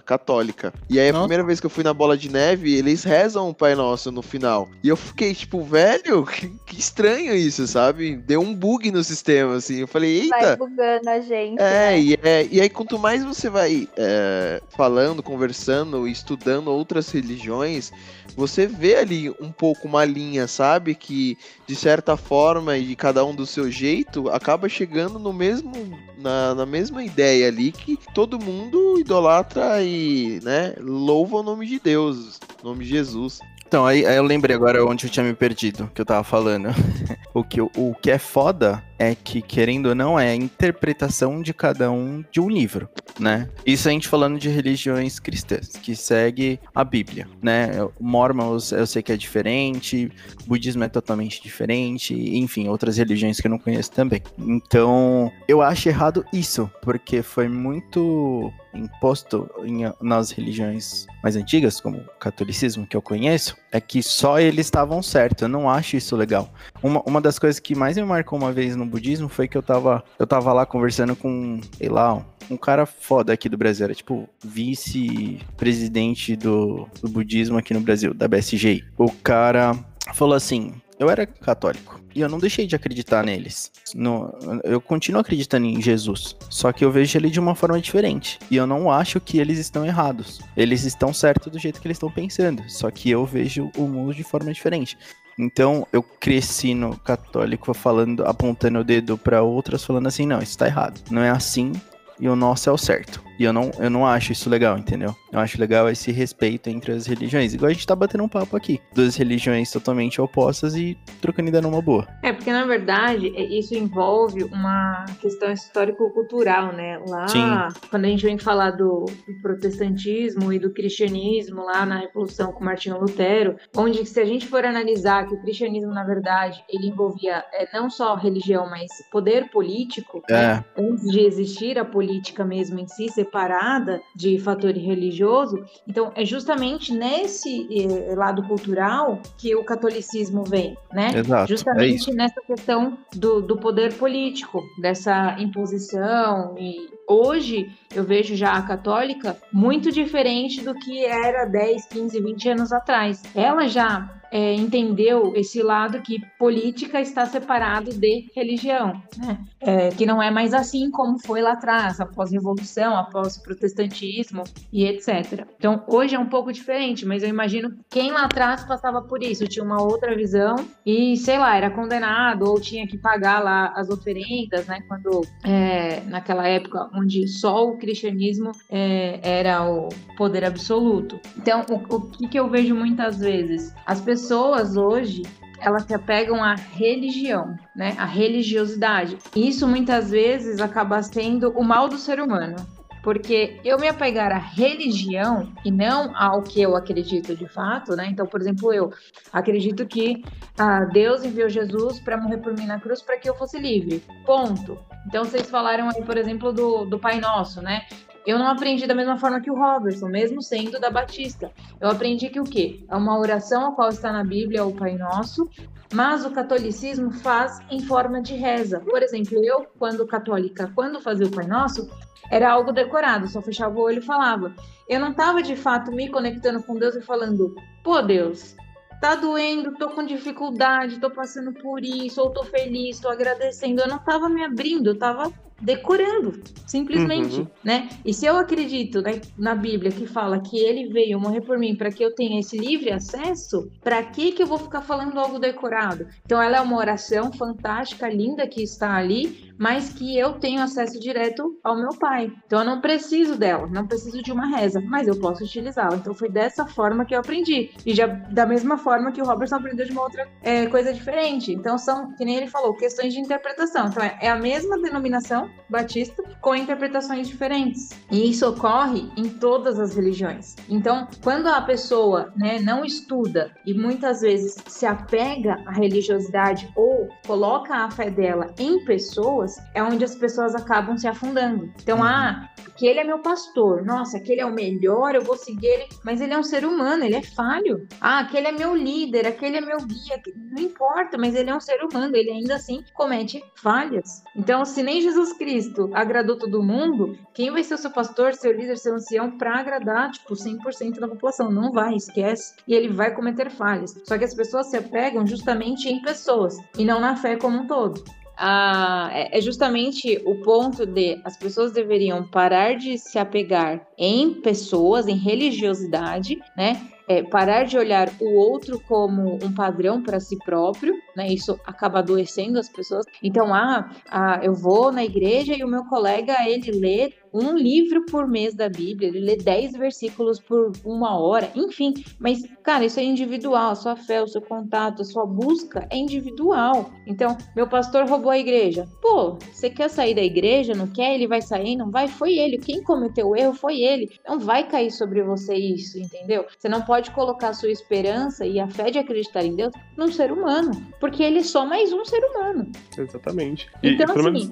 [0.06, 0.74] católica.
[0.89, 1.24] E aí a Nossa.
[1.24, 4.22] primeira vez que eu fui na Bola de Neve, eles rezam o Pai Nosso no
[4.22, 4.70] final.
[4.84, 8.16] E eu fiquei tipo, velho, que, que estranho isso, sabe?
[8.16, 9.82] Deu um bug no sistema, assim.
[9.82, 10.38] Eu falei, eita.
[10.39, 11.62] Vai bugando a gente.
[11.62, 12.00] É, né?
[12.00, 17.92] e, é e aí quanto mais você vai é, falando, conversando, estudando outras religiões, religiões,
[18.36, 20.96] você vê ali um pouco uma linha, sabe?
[20.96, 25.72] Que de certa forma e de cada um do seu jeito acaba chegando no mesmo
[26.18, 31.80] na, na mesma ideia ali que todo mundo idolatra e, né, louva o nome de
[31.80, 33.40] Deus, o nome de Jesus.
[33.68, 36.70] Então, aí, aí eu lembrei agora onde eu tinha me perdido, que eu tava falando.
[37.34, 41.54] o, que, o que é foda é que, querendo ou não, é a interpretação de
[41.54, 42.88] cada um de um livro,
[43.19, 43.50] né?
[43.65, 47.72] Isso a gente falando de religiões cristãs, que segue a Bíblia, né?
[48.00, 50.12] Mormons eu sei que é diferente,
[50.46, 54.22] budismo é totalmente diferente, enfim, outras religiões que eu não conheço também.
[54.38, 61.98] Então, eu acho errado isso, porque foi muito imposto em, nas religiões mais antigas, como
[61.98, 65.42] o catolicismo que eu conheço, é que só eles estavam certos.
[65.42, 66.54] Eu não acho isso legal.
[66.82, 69.64] Uma, uma das coisas que mais me marcou uma vez no budismo foi que eu
[69.64, 73.96] tava, eu tava lá conversando com, sei lá, um cara foda aqui do Brasil, era
[73.96, 78.84] tipo vice-presidente do, do budismo aqui no Brasil, da BSG.
[78.96, 79.76] O cara
[80.14, 83.72] falou assim: eu era católico e eu não deixei de acreditar neles.
[83.96, 88.40] No, eu continuo acreditando em Jesus, só que eu vejo ele de uma forma diferente.
[88.50, 90.40] E eu não acho que eles estão errados.
[90.56, 94.14] Eles estão certos do jeito que eles estão pensando, só que eu vejo o mundo
[94.14, 94.98] de forma diferente.
[95.38, 100.58] Então eu cresci no católico falando, apontando o dedo para outras, falando assim, não, isso
[100.58, 101.02] tá errado.
[101.10, 101.72] Não é assim
[102.20, 103.24] e o nosso é o certo.
[103.39, 105.15] E eu não, eu não acho isso legal, entendeu?
[105.32, 107.54] Eu acho legal esse respeito entre as religiões.
[107.54, 108.80] Igual a gente tá batendo um papo aqui.
[108.93, 112.08] Duas religiões totalmente opostas e trocando ideia numa boa.
[112.22, 117.02] É, porque na verdade é, isso envolve uma questão histórico-cultural, né?
[117.08, 117.43] Lá, Sim.
[117.89, 122.63] quando a gente vem falar do, do, protestantismo e do cristianismo, lá na Revolução com
[122.63, 127.43] Martinho Lutero, onde se a gente for analisar que o cristianismo, na verdade, ele envolvia
[127.54, 130.34] é, não só religião, mas poder político, é.
[130.34, 130.65] né?
[130.78, 135.64] antes de existir a política mesmo em si, separada de fator religioso.
[135.88, 141.12] Então, é justamente nesse eh, lado cultural que o catolicismo vem, né?
[141.16, 148.04] Exato, é justamente é nessa questão do, do poder político, dessa imposição e hoje eu
[148.04, 153.22] vejo já a católica muito diferente do que era 10, 15, 20 anos atrás.
[153.36, 159.38] Ela já é, entendeu esse lado que política está separado de religião, né?
[159.62, 164.44] é, que não é mais assim como foi lá atrás, após a Revolução, após protestantismo
[164.72, 165.46] e etc.
[165.60, 169.48] Então, hoje é um pouco diferente, mas eu imagino quem lá atrás passava por isso,
[169.48, 173.88] tinha uma outra visão e, sei lá, era condenado ou tinha que pagar lá as
[173.89, 174.80] oferendas, né?
[174.88, 181.20] Quando, é, naquela época, onde só o cristianismo é, era o poder absoluto.
[181.38, 183.74] Então, o, o que, que eu vejo muitas vezes?
[183.86, 185.22] As pessoas hoje
[185.60, 187.96] elas se apegam à religião, né?
[187.98, 189.18] À religiosidade.
[189.34, 192.58] E isso muitas vezes acaba sendo o mal do ser humano.
[193.04, 198.08] Porque eu me apegar à religião e não ao que eu acredito de fato, né?
[198.10, 198.92] Então, por exemplo, eu
[199.32, 200.24] acredito que
[200.58, 204.02] ah, Deus enviou Jesus para morrer por mim na cruz para que eu fosse livre.
[204.26, 204.80] Ponto.
[205.06, 207.82] Então, vocês falaram aí, por exemplo, do, do Pai Nosso, né?
[208.26, 211.52] Eu não aprendi da mesma forma que o Robertson, mesmo sendo da Batista.
[211.80, 212.86] Eu aprendi que o quê?
[212.89, 215.50] É uma oração a qual está na Bíblia, o Pai Nosso,
[215.91, 218.80] mas o catolicismo faz em forma de reza.
[218.80, 221.89] Por exemplo, eu, quando católica, quando fazia o Pai Nosso,
[222.32, 224.54] era algo decorado, só fechava o olho e falava.
[224.88, 228.56] Eu não estava de fato me conectando com Deus e falando, pô Deus,
[229.02, 233.82] tá doendo, tô com dificuldade, tô passando por isso, ou tô feliz, tô agradecendo.
[233.82, 235.32] Eu não estava me abrindo, eu estava
[235.63, 237.47] decorando, simplesmente, uhum.
[237.63, 237.89] né?
[238.06, 241.73] E se eu acredito né, na Bíblia que fala que ele veio morrer por mim
[241.76, 245.39] para que eu tenha esse livre acesso, para que que eu vou ficar falando algo
[245.39, 246.06] decorado?
[246.26, 251.00] Então ela é uma oração fantástica, linda que está ali, mas que eu tenho acesso
[251.00, 252.32] direto ao meu pai.
[252.46, 255.96] Então eu não preciso dela, não preciso de uma reza, mas eu posso utilizá-la.
[255.96, 257.72] Então foi dessa forma que eu aprendi.
[257.86, 261.52] E já da mesma forma que o Robertson aprendeu de uma outra é, coisa diferente.
[261.52, 263.88] Então são, que nem ele falou, questões de interpretação.
[263.88, 267.89] Então é, é a mesma denominação batista com interpretações diferentes.
[268.12, 270.56] E isso ocorre em todas as religiões.
[270.70, 277.10] Então, quando a pessoa né, não estuda e muitas vezes se apega à religiosidade ou
[277.26, 281.72] coloca a fé dela em pessoas, pessoas, é onde as pessoas acabam se afundando.
[281.82, 282.04] Então, uhum.
[282.04, 286.22] ah, aquele é meu pastor, nossa, aquele é o melhor, eu vou seguir ele, mas
[286.22, 287.88] ele é um ser humano, ele é falho.
[288.00, 291.60] Ah, aquele é meu líder, aquele é meu guia, não importa, mas ele é um
[291.60, 294.24] ser humano, ele ainda assim comete falhas.
[294.36, 298.52] Então, se nem Jesus Cristo agradou todo mundo, quem vai ser o seu pastor, seu
[298.52, 301.52] líder, seu ancião para agradar, tipo, 100% da população?
[301.52, 302.56] Não vai, esquece.
[302.68, 303.94] E ele vai cometer falhas.
[304.06, 307.68] Só que as pessoas se apegam justamente em pessoas e não na fé como um
[307.68, 308.04] todo
[308.38, 315.08] ah, é justamente o ponto de as pessoas deveriam parar de se apegar em pessoas,
[315.08, 316.89] em religiosidade, né?
[317.08, 321.28] é parar de olhar o outro como um padrão para si próprio, né?
[321.28, 323.06] Isso acaba adoecendo as pessoas.
[323.22, 328.06] Então, ah, ah, eu vou na igreja e o meu colega ele lê um livro
[328.06, 331.93] por mês da Bíblia, ele lê 10 versículos por uma hora, enfim.
[332.19, 335.98] Mas, cara, isso é individual, a sua fé, o seu contato, a sua busca é
[335.98, 336.91] individual.
[337.08, 338.88] Então, meu pastor roubou a igreja.
[339.02, 340.74] Pô, você quer sair da igreja?
[340.74, 341.15] Não quer?
[341.15, 341.76] Ele vai sair?
[341.76, 342.08] Não vai?
[342.08, 342.58] Foi ele.
[342.58, 344.12] Quem cometeu o erro foi ele.
[344.28, 346.46] Não vai cair sobre você isso, entendeu?
[346.58, 350.12] Você não pode colocar a sua esperança e a fé de acreditar em Deus num
[350.12, 352.72] ser humano, porque ele é só mais um ser humano.
[352.98, 353.69] Exatamente.
[353.82, 354.52] E, então, assim, menos...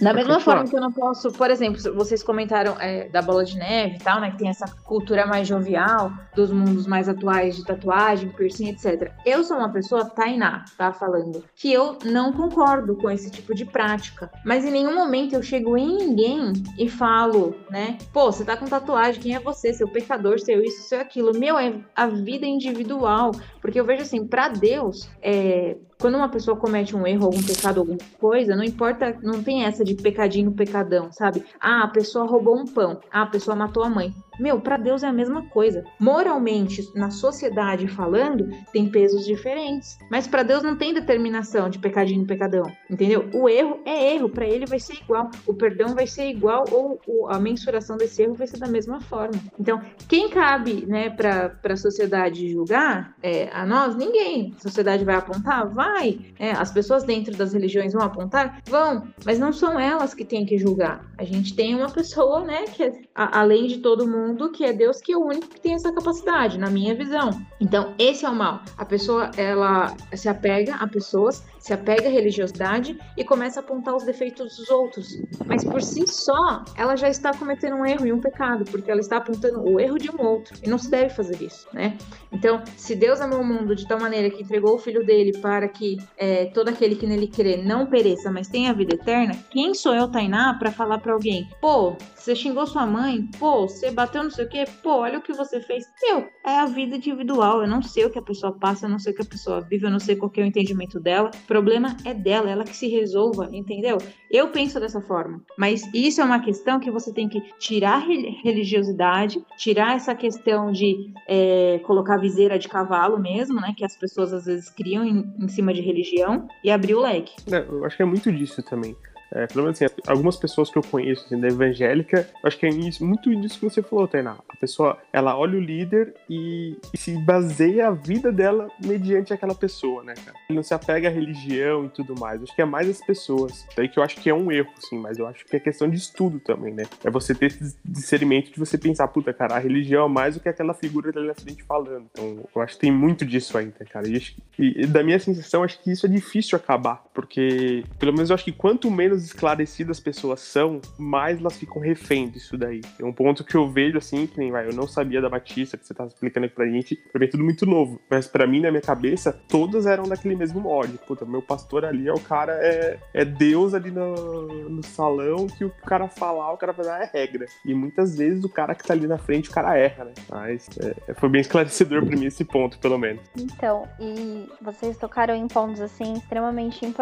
[0.00, 3.56] Da mesma forma que eu não posso, por exemplo, vocês comentaram é, da bola de
[3.56, 4.30] neve e tal, né?
[4.30, 9.12] Que tem essa cultura mais jovial dos mundos mais atuais de tatuagem, piercing, etc.
[9.24, 13.64] Eu sou uma pessoa, Tainá, tá falando, que eu não concordo com esse tipo de
[13.64, 14.30] prática.
[14.44, 17.98] Mas em nenhum momento eu chego em ninguém e falo, né?
[18.12, 19.72] Pô, você tá com tatuagem, quem é você?
[19.72, 21.38] Seu pecador, seu isso, seu aquilo.
[21.38, 23.32] Meu, é a vida individual.
[23.60, 27.78] Porque eu vejo assim, para Deus, é, quando uma pessoa comete um erro, algum pecado,
[27.78, 31.44] alguma coisa, não importa, não tem essa de pecadinho, pecadão, sabe?
[31.60, 33.00] Ah, a pessoa roubou um pão.
[33.08, 34.12] Ah, a pessoa matou a mãe.
[34.38, 35.84] Meu, para Deus é a mesma coisa.
[35.98, 39.98] Moralmente, na sociedade falando, tem pesos diferentes.
[40.10, 42.64] Mas para Deus não tem determinação de pecadinho e pecadão.
[42.90, 43.28] Entendeu?
[43.34, 45.30] O erro é erro, para ele vai ser igual.
[45.46, 49.38] O perdão vai ser igual ou a mensuração desse erro vai ser da mesma forma.
[49.58, 53.96] Então, quem cabe, né, para a sociedade julgar é, a nós?
[53.96, 54.54] Ninguém.
[54.58, 55.68] A sociedade vai apontar?
[55.68, 56.20] Vai.
[56.38, 58.60] É, as pessoas dentro das religiões vão apontar?
[58.66, 59.08] Vão.
[59.24, 61.04] Mas não são elas que têm que julgar.
[61.18, 64.64] A gente tem uma pessoa, né, que é, a, além de todo mundo mundo, que
[64.64, 67.30] é Deus, que é o único que tem essa capacidade, na minha visão.
[67.60, 68.62] Então, esse é o mal.
[68.76, 73.94] A pessoa, ela se apega a pessoas, se apega à religiosidade e começa a apontar
[73.94, 75.16] os defeitos dos outros.
[75.46, 79.00] Mas por si só, ela já está cometendo um erro e um pecado, porque ela
[79.00, 80.54] está apontando o erro de um outro.
[80.62, 81.96] E não se deve fazer isso, né?
[82.32, 85.68] Então, se Deus amou o mundo de tal maneira que entregou o filho dele para
[85.68, 89.74] que é, todo aquele que nele crê não pereça, mas tenha a vida eterna, quem
[89.74, 94.22] sou eu, Tainá, para falar para alguém, pô, você xingou sua mãe, pô, você bateu
[94.22, 95.84] não sei o quê, pô, olha o que você fez.
[96.02, 97.62] Meu, é a vida individual.
[97.62, 99.60] Eu não sei o que a pessoa passa, eu não sei o que a pessoa
[99.60, 101.30] vive, eu não sei qual é o entendimento dela.
[101.34, 103.98] O problema é dela, ela que se resolva, entendeu?
[104.30, 105.42] Eu penso dessa forma.
[105.58, 107.98] Mas isso é uma questão que você tem que tirar
[108.44, 113.74] religiosidade, tirar essa questão de é, colocar viseira de cavalo mesmo, né?
[113.76, 117.34] Que as pessoas às vezes criam em, em cima de religião e abrir o leque.
[117.50, 118.96] Eu acho que é muito disso também.
[119.34, 122.68] É, pelo menos assim, algumas pessoas que eu conheço assim, da evangélica, acho que é
[122.68, 124.36] isso, muito disso que você falou, Tainá.
[124.48, 129.54] A pessoa, ela olha o líder e, e, se baseia a vida dela mediante aquela
[129.54, 130.36] pessoa, né, cara?
[130.50, 132.42] Não se apega à religião e tudo mais.
[132.42, 133.66] Acho que é mais as pessoas.
[133.76, 135.88] Daí que eu acho que é um erro, sim, mas eu acho que é questão
[135.88, 136.84] de estudo também, né?
[137.02, 140.40] É você ter esse discernimento de você pensar, puta, cara, a religião é mais do
[140.40, 142.06] que aquela figura ali na frente falando.
[142.12, 144.06] Então, eu acho que tem muito disso ainda, cara.
[144.08, 144.22] E,
[144.58, 148.44] e da minha sensação, acho que isso é difícil acabar, porque, pelo menos eu acho
[148.44, 152.80] que quanto menos esclarecidas as pessoas são, mais elas ficam refém disso daí.
[152.98, 155.76] É um ponto que eu vejo assim, que nem vai, eu não sabia da Batista,
[155.76, 158.00] que você tá explicando aqui pra gente, pra mim é tudo muito novo.
[158.08, 160.98] Mas para mim, na minha cabeça, todas eram daquele mesmo molde.
[161.06, 165.64] Puta, meu pastor ali é o cara, é, é Deus ali no, no salão, que
[165.64, 167.46] o cara falar, o cara vai dar é regra.
[167.64, 170.12] E muitas vezes o cara que tá ali na frente, o cara erra, né?
[170.30, 173.22] Mas é, foi bem esclarecedor pra mim esse ponto, pelo menos.
[173.36, 177.01] Então, e vocês tocaram em pontos assim extremamente importantes.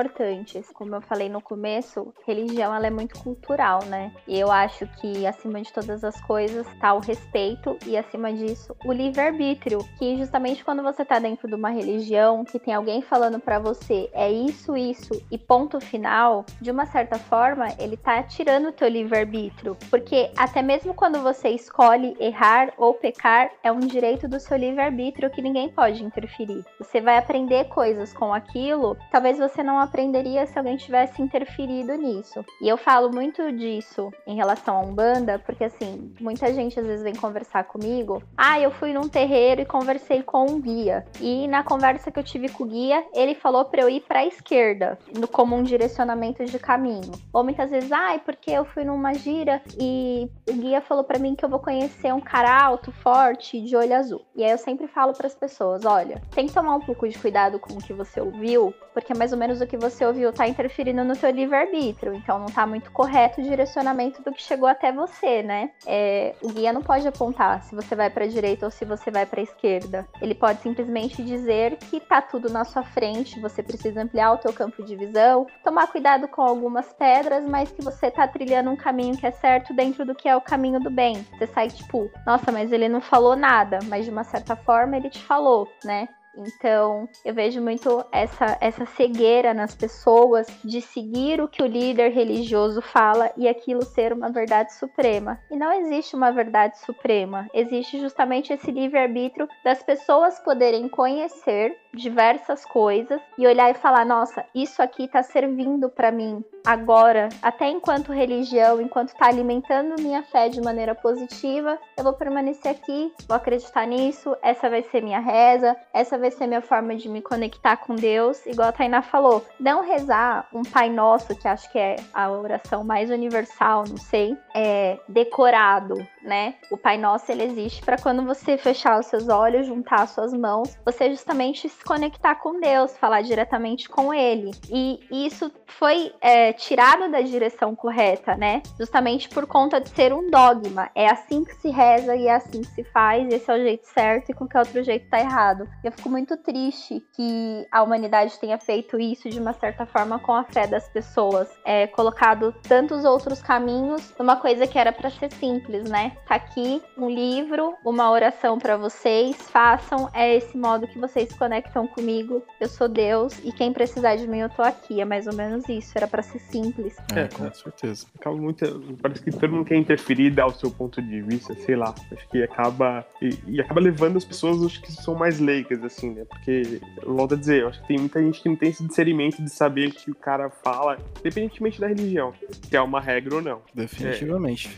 [0.74, 4.12] Como eu falei no começo, religião ela é muito cultural, né?
[4.26, 8.74] E eu acho que acima de todas as coisas tá o respeito e acima disso
[8.84, 13.38] o livre-arbítrio, que justamente quando você tá dentro de uma religião, que tem alguém falando
[13.38, 18.68] para você é isso, isso e ponto final, de uma certa forma, ele tá tirando
[18.68, 24.28] o teu livre-arbítrio, porque até mesmo quando você escolhe errar ou pecar, é um direito
[24.28, 26.64] do seu livre-arbítrio que ninguém pode interferir.
[26.78, 32.44] Você vai aprender coisas com aquilo, talvez você não aprenderia se alguém tivesse interferido nisso.
[32.60, 37.02] E eu falo muito disso em relação a Umbanda, porque assim, muita gente às vezes
[37.02, 38.22] vem conversar comigo.
[38.36, 41.04] Ah, eu fui num terreiro e conversei com um guia.
[41.20, 44.20] E na conversa que eu tive com o guia, ele falou para eu ir para
[44.20, 44.98] a esquerda,
[45.32, 47.12] como um direcionamento de caminho.
[47.32, 51.18] Ou muitas vezes, ah, é porque eu fui numa gira e o guia falou para
[51.18, 54.22] mim que eu vou conhecer um cara alto, forte, de olho azul.
[54.36, 57.18] E aí eu sempre falo para as pessoas, olha, tem que tomar um pouco de
[57.18, 60.46] cuidado com o que você ouviu, porque mais ou menos o que você ouviu tá
[60.46, 64.92] interferindo no teu livre-arbítrio, então não tá muito correto o direcionamento do que chegou até
[64.92, 65.70] você, né?
[65.86, 69.26] É, o guia não pode apontar se você vai para direita ou se você vai
[69.26, 70.06] para esquerda.
[70.20, 74.52] Ele pode simplesmente dizer que tá tudo na sua frente, você precisa ampliar o teu
[74.52, 79.16] campo de visão, tomar cuidado com algumas pedras, mas que você tá trilhando um caminho
[79.16, 81.26] que é certo dentro do que é o caminho do bem.
[81.38, 85.08] Você sai tipo, nossa, mas ele não falou nada, mas de uma certa forma ele
[85.08, 86.08] te falou, né?
[86.36, 92.10] Então, eu vejo muito essa, essa cegueira nas pessoas de seguir o que o líder
[92.10, 95.38] religioso fala e aquilo ser uma verdade suprema.
[95.50, 102.64] E não existe uma verdade suprema, existe justamente esse livre-arbítrio das pessoas poderem conhecer diversas
[102.64, 108.12] coisas e olhar e falar: nossa, isso aqui está servindo para mim agora, até enquanto
[108.12, 113.86] religião, enquanto está alimentando minha fé de maneira positiva, eu vou permanecer aqui, vou acreditar
[113.86, 117.94] nisso, essa vai ser minha reza, essa vai ser minha forma de me conectar com
[117.94, 119.44] Deus, igual a Tainá falou.
[119.58, 124.36] Não rezar um Pai Nosso, que acho que é a oração mais universal, não sei,
[124.54, 126.54] é decorado, né?
[126.70, 130.32] O Pai Nosso ele existe para quando você fechar os seus olhos, juntar as suas
[130.32, 134.50] mãos, você justamente se conectar com Deus, falar diretamente com Ele.
[134.70, 138.62] E isso foi é, tirado da direção correta, né?
[138.78, 140.90] Justamente por conta de ser um dogma.
[140.94, 143.86] É assim que se reza e é assim que se faz, esse é o jeito
[143.86, 145.68] certo e qualquer outro jeito tá errado.
[145.82, 150.32] Eu fico muito triste que a humanidade tenha feito isso de uma certa forma com
[150.32, 155.32] a fé das pessoas, é, colocado tantos outros caminhos numa coisa que era para ser
[155.32, 156.09] simples, né?
[156.26, 161.36] Tá aqui um livro, uma oração para vocês, façam, é esse modo que vocês se
[161.36, 162.42] conectam comigo.
[162.60, 165.00] Eu sou Deus e quem precisar de mim eu tô aqui.
[165.00, 166.96] É mais ou menos isso, era para ser simples.
[167.14, 168.06] É, com certeza.
[168.18, 168.96] Acaba muito.
[169.00, 171.94] Parece que todo mundo quer interferir, dar o seu ponto de vista, sei lá.
[172.12, 173.04] Acho que acaba.
[173.20, 176.24] E, e acaba levando as pessoas acho que são mais leigas, assim, né?
[176.24, 179.42] Porque, volto a dizer, eu acho que tem muita gente que não tem esse discernimento
[179.42, 183.42] de saber o que o cara fala, independentemente da religião, se é uma regra ou
[183.42, 183.62] não.
[183.74, 184.70] Definitivamente.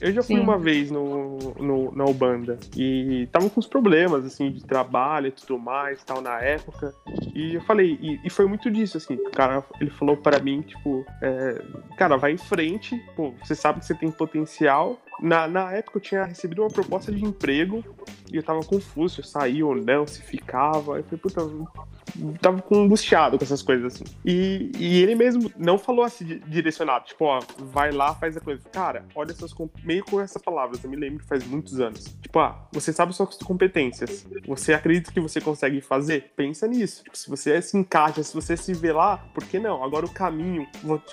[0.00, 0.42] Eu já fui Sim.
[0.42, 5.32] uma vez no, no, na Ubanda e tava com uns problemas, assim, de trabalho e
[5.32, 6.94] tudo mais, tal, na época.
[7.34, 9.14] E eu falei, e, e foi muito disso, assim.
[9.14, 11.62] O cara, ele falou para mim, tipo, é,
[11.96, 14.98] cara, vai em frente, pô, você sabe que você tem potencial.
[15.20, 17.84] Na, na época eu tinha recebido uma proposta de emprego
[18.32, 20.98] e eu tava confuso se eu saía ou não, se ficava.
[20.98, 21.66] Eu falei, puta, eu
[22.40, 24.04] tava com angustiado com essas coisas assim.
[24.24, 28.40] E, e ele mesmo não falou assim di- direcionado, tipo, ó, vai lá, faz a
[28.40, 28.62] coisa.
[28.70, 29.54] Cara, olha essas
[29.84, 32.04] meio com essas palavras, eu me lembro faz muitos anos.
[32.22, 34.26] Tipo, ah, você sabe suas competências.
[34.46, 36.32] Você acredita que você consegue fazer?
[36.36, 37.04] Pensa nisso.
[37.04, 39.82] Tipo, se você se encaixa, se você se vê lá, por que não?
[39.82, 40.66] Agora o caminho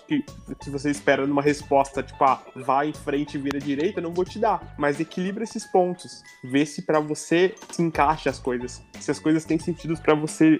[0.07, 0.23] que,
[0.59, 4.13] que você espera numa resposta, tipo, ah, vai em frente e vira direita, eu não
[4.13, 4.75] vou te dar.
[4.77, 6.23] Mas equilibra esses pontos.
[6.43, 8.83] Vê se pra você se encaixa as coisas.
[8.99, 10.59] Se as coisas têm sentido pra você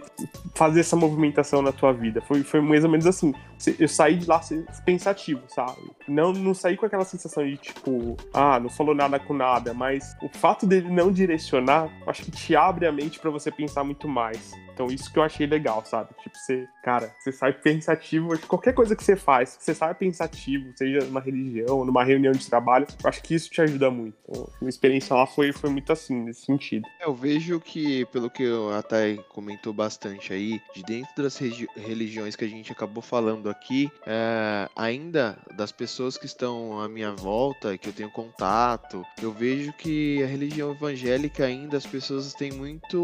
[0.55, 2.21] fazer essa movimentação na tua vida.
[2.21, 3.33] Foi, foi mais ou menos assim.
[3.79, 4.41] Eu saí de lá
[4.85, 5.79] pensativo, sabe?
[6.07, 10.15] Não, não saí com aquela sensação de tipo, ah, não falou nada com nada, mas
[10.21, 14.07] o fato dele não direcionar, acho que te abre a mente pra você pensar muito
[14.07, 14.51] mais.
[14.73, 16.09] Então, isso que eu achei legal, sabe?
[16.21, 21.05] Tipo, você, cara, você sai pensativo, qualquer coisa que você faz, você sai pensativo, seja
[21.05, 24.15] numa religião, numa reunião de trabalho, acho que isso te ajuda muito.
[24.27, 26.87] Então, a experiência lá foi, foi muito assim, nesse sentido.
[27.01, 28.43] Eu vejo que, pelo que
[28.77, 33.89] a Thay comentou bastante aí, de dentro das religiões que a gente acabou falando aqui,
[34.05, 39.71] é, ainda das pessoas que estão à minha volta, que eu tenho contato, eu vejo
[39.73, 43.01] que a religião evangélica ainda as pessoas têm muito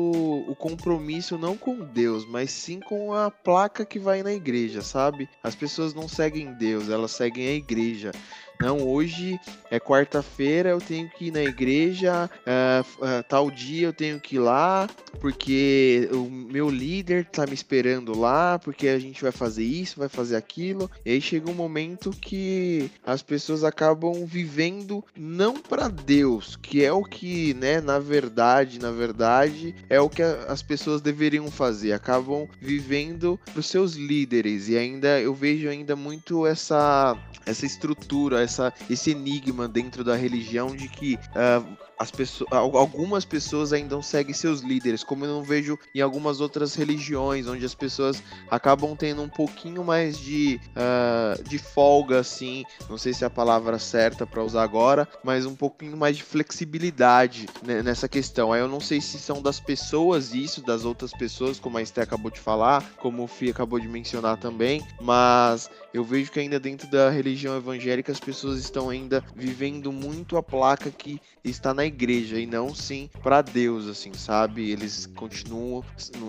[0.47, 5.29] o compromisso não com Deus, mas sim com a placa que vai na igreja, sabe?
[5.43, 8.11] As pessoas não seguem Deus, elas seguem a igreja.
[8.59, 9.39] Não, hoje
[9.71, 14.35] é quarta-feira, eu tenho que ir na igreja, f- ah, tal dia eu tenho que
[14.35, 14.89] ir lá,
[15.21, 20.09] porque o meu líder tá me esperando lá, porque a gente vai fazer isso, vai
[20.09, 20.91] fazer aquilo.
[21.05, 26.91] E aí chega um momento que as pessoas acabam vivendo não para Deus, que é
[26.91, 32.45] o que, né, na verdade, na verdade, é o que as pessoas deveriam fazer, acabam
[32.61, 34.67] vivendo para os seus líderes.
[34.67, 40.75] E ainda eu vejo ainda muito essa essa estrutura, essa, esse enigma dentro da religião
[40.75, 41.63] de que ah,
[41.97, 46.01] as pessoas, al- algumas pessoas ainda não seguem seus líderes, como eu não vejo em
[46.01, 52.19] algumas outras religiões, onde as pessoas acabam tendo um pouquinho mais de, ah, de folga,
[52.19, 56.17] assim, não sei se é a palavra certa para usar agora, mas um pouquinho mais
[56.17, 58.51] de flexibilidade né, nessa questão.
[58.53, 62.01] Aí eu não sei se são das pessoas isso, das outras pessoas, como a Esté
[62.01, 66.59] acabou de falar, como o Fih acabou de mencionar também, mas eu vejo que ainda
[66.59, 71.73] dentro da religião evangélica as pessoas pessoas estão ainda vivendo muito a placa que está
[71.73, 74.71] na igreja e não sim para Deus, assim, sabe?
[74.71, 75.83] Eles continuam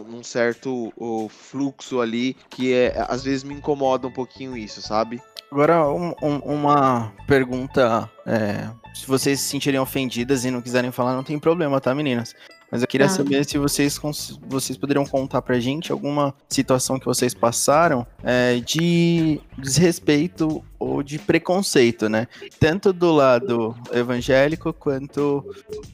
[0.08, 0.92] num certo
[1.28, 5.22] fluxo ali que é, às vezes me incomoda um pouquinho isso, sabe?
[5.52, 8.10] Agora, um, um, uma pergunta.
[8.26, 12.34] É, se vocês se sentirem ofendidas e não quiserem falar, não tem problema, tá, meninas?
[12.70, 13.10] Mas eu queria ah.
[13.10, 13.98] saber se vocês,
[14.46, 21.18] vocês poderiam contar pra gente alguma situação que vocês passaram é, de desrespeito ou de
[21.18, 22.28] preconceito, né?
[22.60, 25.44] Tanto do lado evangélico quanto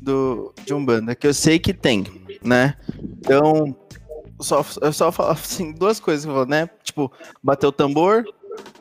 [0.03, 2.05] do de Umbanda, que eu sei que tem,
[2.43, 2.75] né?
[3.19, 3.75] Então,
[4.39, 6.69] só, eu só falo assim, duas coisas, né?
[6.85, 7.11] Tipo,
[7.43, 8.25] bater o tambor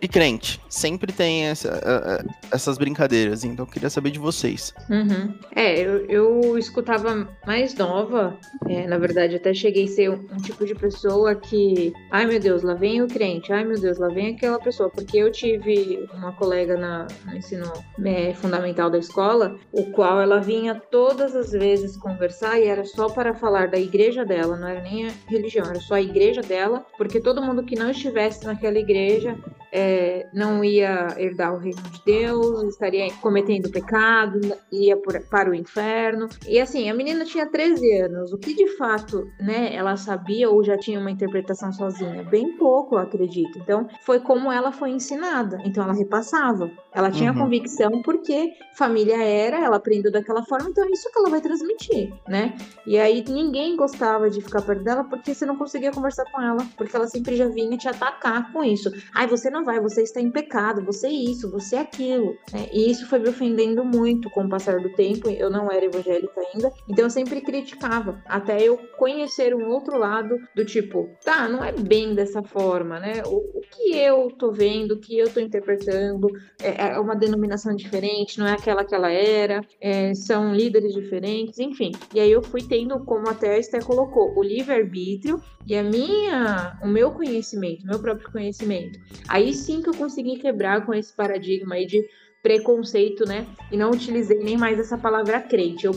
[0.02, 0.62] e crente.
[0.70, 4.74] Sempre tem essa, essas brincadeiras, então eu queria saber de vocês.
[4.90, 5.34] Uhum.
[5.56, 10.38] É, eu, eu, escutava mais nova, é, na verdade, até cheguei a ser um, um,
[10.38, 14.10] tipo de pessoa que, ai meu Deus, lá vem o crente, ai meu Deus, lá
[14.10, 17.72] vem aquela pessoa, porque eu tive uma colega na, no ensino
[18.04, 23.10] é, fundamental da escola, o qual ela vinha todas as vezes conversar e era só
[23.10, 26.86] para falar da igreja dela, não era nem a religião, era só a igreja dela,
[26.98, 29.38] porque todo mundo que não estivesse naquela igreja
[29.78, 34.40] é, não ia herdar o reino de Deus, estaria cometendo pecado,
[34.72, 36.30] ia por, para o inferno.
[36.48, 38.32] E assim, a menina tinha 13 anos.
[38.32, 42.24] O que de fato, né, ela sabia ou já tinha uma interpretação sozinha?
[42.24, 43.60] Bem pouco, eu acredito.
[43.60, 45.62] Então, foi como ela foi ensinada.
[45.66, 46.72] Então, ela repassava.
[46.94, 47.40] Ela tinha uhum.
[47.40, 52.14] convicção porque família era, ela aprendeu daquela forma, então é isso que ela vai transmitir,
[52.26, 52.56] né?
[52.88, 56.66] E aí ninguém gostava de ficar perto dela porque você não conseguia conversar com ela,
[56.78, 58.90] porque ela sempre já vinha te atacar com isso.
[59.14, 62.38] Ai, você não vai, você está em pecado, você é isso, você é aquilo.
[62.54, 62.70] Né?
[62.72, 65.30] E isso foi me ofendendo muito com o passar do tempo.
[65.30, 70.38] Eu não era evangélica ainda, então eu sempre criticava, até eu conhecer um outro lado
[70.56, 73.24] do tipo, tá, não é bem dessa forma, né?
[73.26, 76.28] O, o que eu tô vendo, o que eu tô interpretando,
[76.62, 81.60] é, é, uma denominação diferente, não é aquela que ela era, é, são líderes diferentes,
[81.60, 81.92] enfim.
[82.14, 86.78] E aí eu fui tendo, como até a Esther colocou, o livre-arbítrio e a minha,
[86.84, 89.00] o meu conhecimento, meu próprio conhecimento.
[89.28, 92.04] Aí sim que eu consegui quebrar com esse paradigma aí de
[92.42, 93.48] preconceito, né?
[93.72, 95.86] E não utilizei nem mais essa palavra crente.
[95.86, 95.94] Eu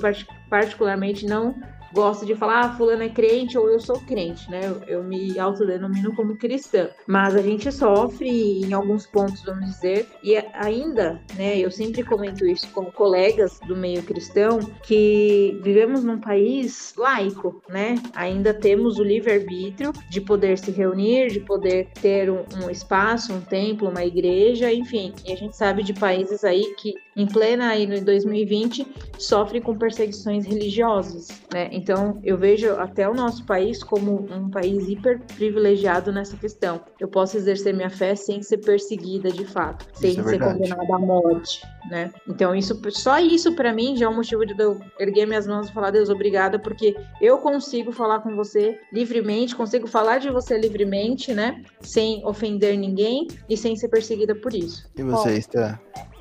[0.49, 1.55] particularmente não
[1.99, 4.61] gosto de falar, ah, fulano é crente ou eu sou crente, né?
[4.65, 6.89] Eu, eu me autodenomino como cristã.
[7.07, 12.47] Mas a gente sofre em alguns pontos, vamos dizer, e ainda, né, eu sempre comento
[12.47, 17.97] isso com colegas do meio cristão, que vivemos num país laico, né?
[18.15, 23.41] Ainda temos o livre-arbítrio de poder se reunir, de poder ter um, um espaço, um
[23.41, 25.13] templo, uma igreja, enfim.
[25.27, 28.87] E a gente sabe de países aí que em plena aí no 2020
[29.19, 31.69] sofrem com perseguições religiosas, né?
[31.73, 36.81] Então, eu vejo até o nosso país como um país hiper privilegiado nessa questão.
[37.01, 40.99] Eu posso exercer minha fé sem ser perseguida de fato, sem é ser condenada à
[40.99, 41.61] morte,
[41.91, 42.13] né?
[42.29, 45.69] Então, isso só isso para mim já é um motivo de eu erguer minhas mãos
[45.69, 50.57] e falar Deus obrigada, porque eu consigo falar com você livremente, consigo falar de você
[50.57, 51.65] livremente, né?
[51.81, 54.89] Sem ofender ninguém e sem ser perseguida por isso.
[54.97, 55.81] E você, está?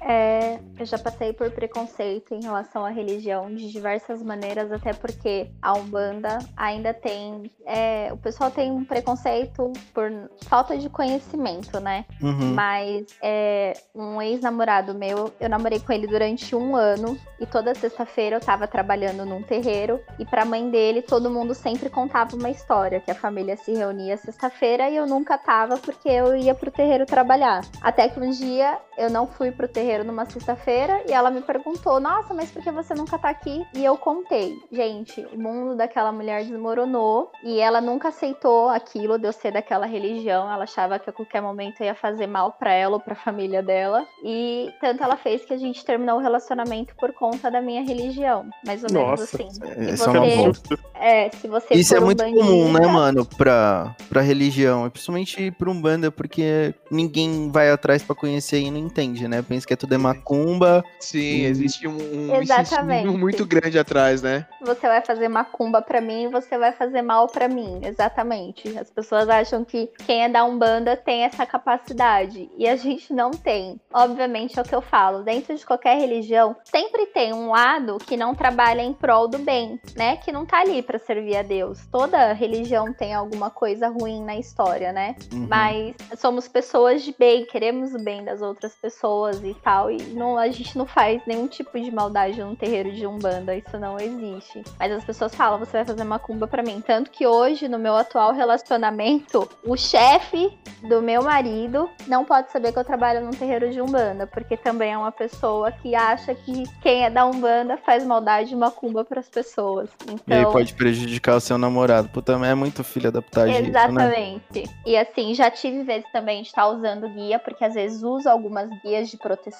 [0.09, 5.49] É, eu já passei por preconceito em relação à religião de diversas maneiras, até porque
[5.61, 7.51] a Umbanda ainda tem.
[7.65, 10.09] É, o pessoal tem um preconceito por
[10.45, 12.05] falta de conhecimento, né?
[12.21, 12.53] Uhum.
[12.53, 18.37] Mas é, um ex-namorado meu, eu namorei com ele durante um ano e toda sexta-feira
[18.37, 23.01] eu tava trabalhando num terreiro e pra mãe dele todo mundo sempre contava uma história,
[23.01, 27.05] que a família se reunia sexta-feira e eu nunca tava porque eu ia pro terreiro
[27.05, 27.61] trabalhar.
[27.81, 31.41] Até que um dia eu não fui pro terreiro terreiro numa sexta-feira e ela me
[31.41, 33.65] perguntou: Nossa, mas por que você nunca tá aqui?
[33.73, 34.57] E eu contei.
[34.71, 39.85] Gente, o mundo daquela mulher desmoronou e ela nunca aceitou aquilo de eu ser daquela
[39.85, 40.51] religião.
[40.51, 44.05] Ela achava que a qualquer momento ia fazer mal para ela ou pra família dela.
[44.23, 48.45] E tanto ela fez que a gente terminou o relacionamento por conta da minha religião.
[48.65, 49.47] Mais ou menos Nossa, assim.
[49.63, 54.21] É, se você, é, se você Isso é muito bandista, comum, né, mano, pra, pra
[54.21, 54.89] religião.
[54.89, 59.41] Principalmente pra Umbanda, porque ninguém vai atrás para conhecer e não entende, né?
[59.41, 60.83] Pensa que é tudo é macumba.
[60.99, 64.45] Sim, existe um, um muito grande atrás, né?
[64.61, 68.77] Você vai fazer macumba para mim, você vai fazer mal para mim, exatamente.
[68.77, 73.31] As pessoas acham que quem é da Umbanda tem essa capacidade e a gente não
[73.31, 73.79] tem.
[73.93, 78.17] Obviamente é o que eu falo, dentro de qualquer religião, sempre tem um lado que
[78.17, 80.17] não trabalha em prol do bem, né?
[80.17, 81.85] Que não tá ali para servir a Deus.
[81.91, 85.15] Toda religião tem alguma coisa ruim na história, né?
[85.31, 85.47] Uhum.
[85.49, 89.91] Mas somos pessoas de bem, queremos o bem das outras pessoas e tal.
[89.91, 93.53] E não, a gente não faz nenhum tipo de maldade num terreiro de Umbanda.
[93.53, 94.63] Isso não existe.
[94.79, 96.81] Mas as pessoas falam, você vai fazer macumba pra mim.
[96.85, 100.57] Tanto que hoje, no meu atual relacionamento, o chefe
[100.87, 104.25] do meu marido não pode saber que eu trabalho num terreiro de Umbanda.
[104.25, 108.55] Porque também é uma pessoa que acha que quem é da Umbanda faz maldade de
[108.55, 109.89] macumba pras pessoas.
[110.03, 112.07] Então, E aí pode prejudicar o seu namorado.
[112.07, 113.69] Puta, é muito filha da putagem isso, né?
[113.69, 114.63] Exatamente.
[114.85, 118.69] E assim, já tive vezes também de estar usando guia, porque às vezes uso algumas
[118.81, 119.56] guias de proteção,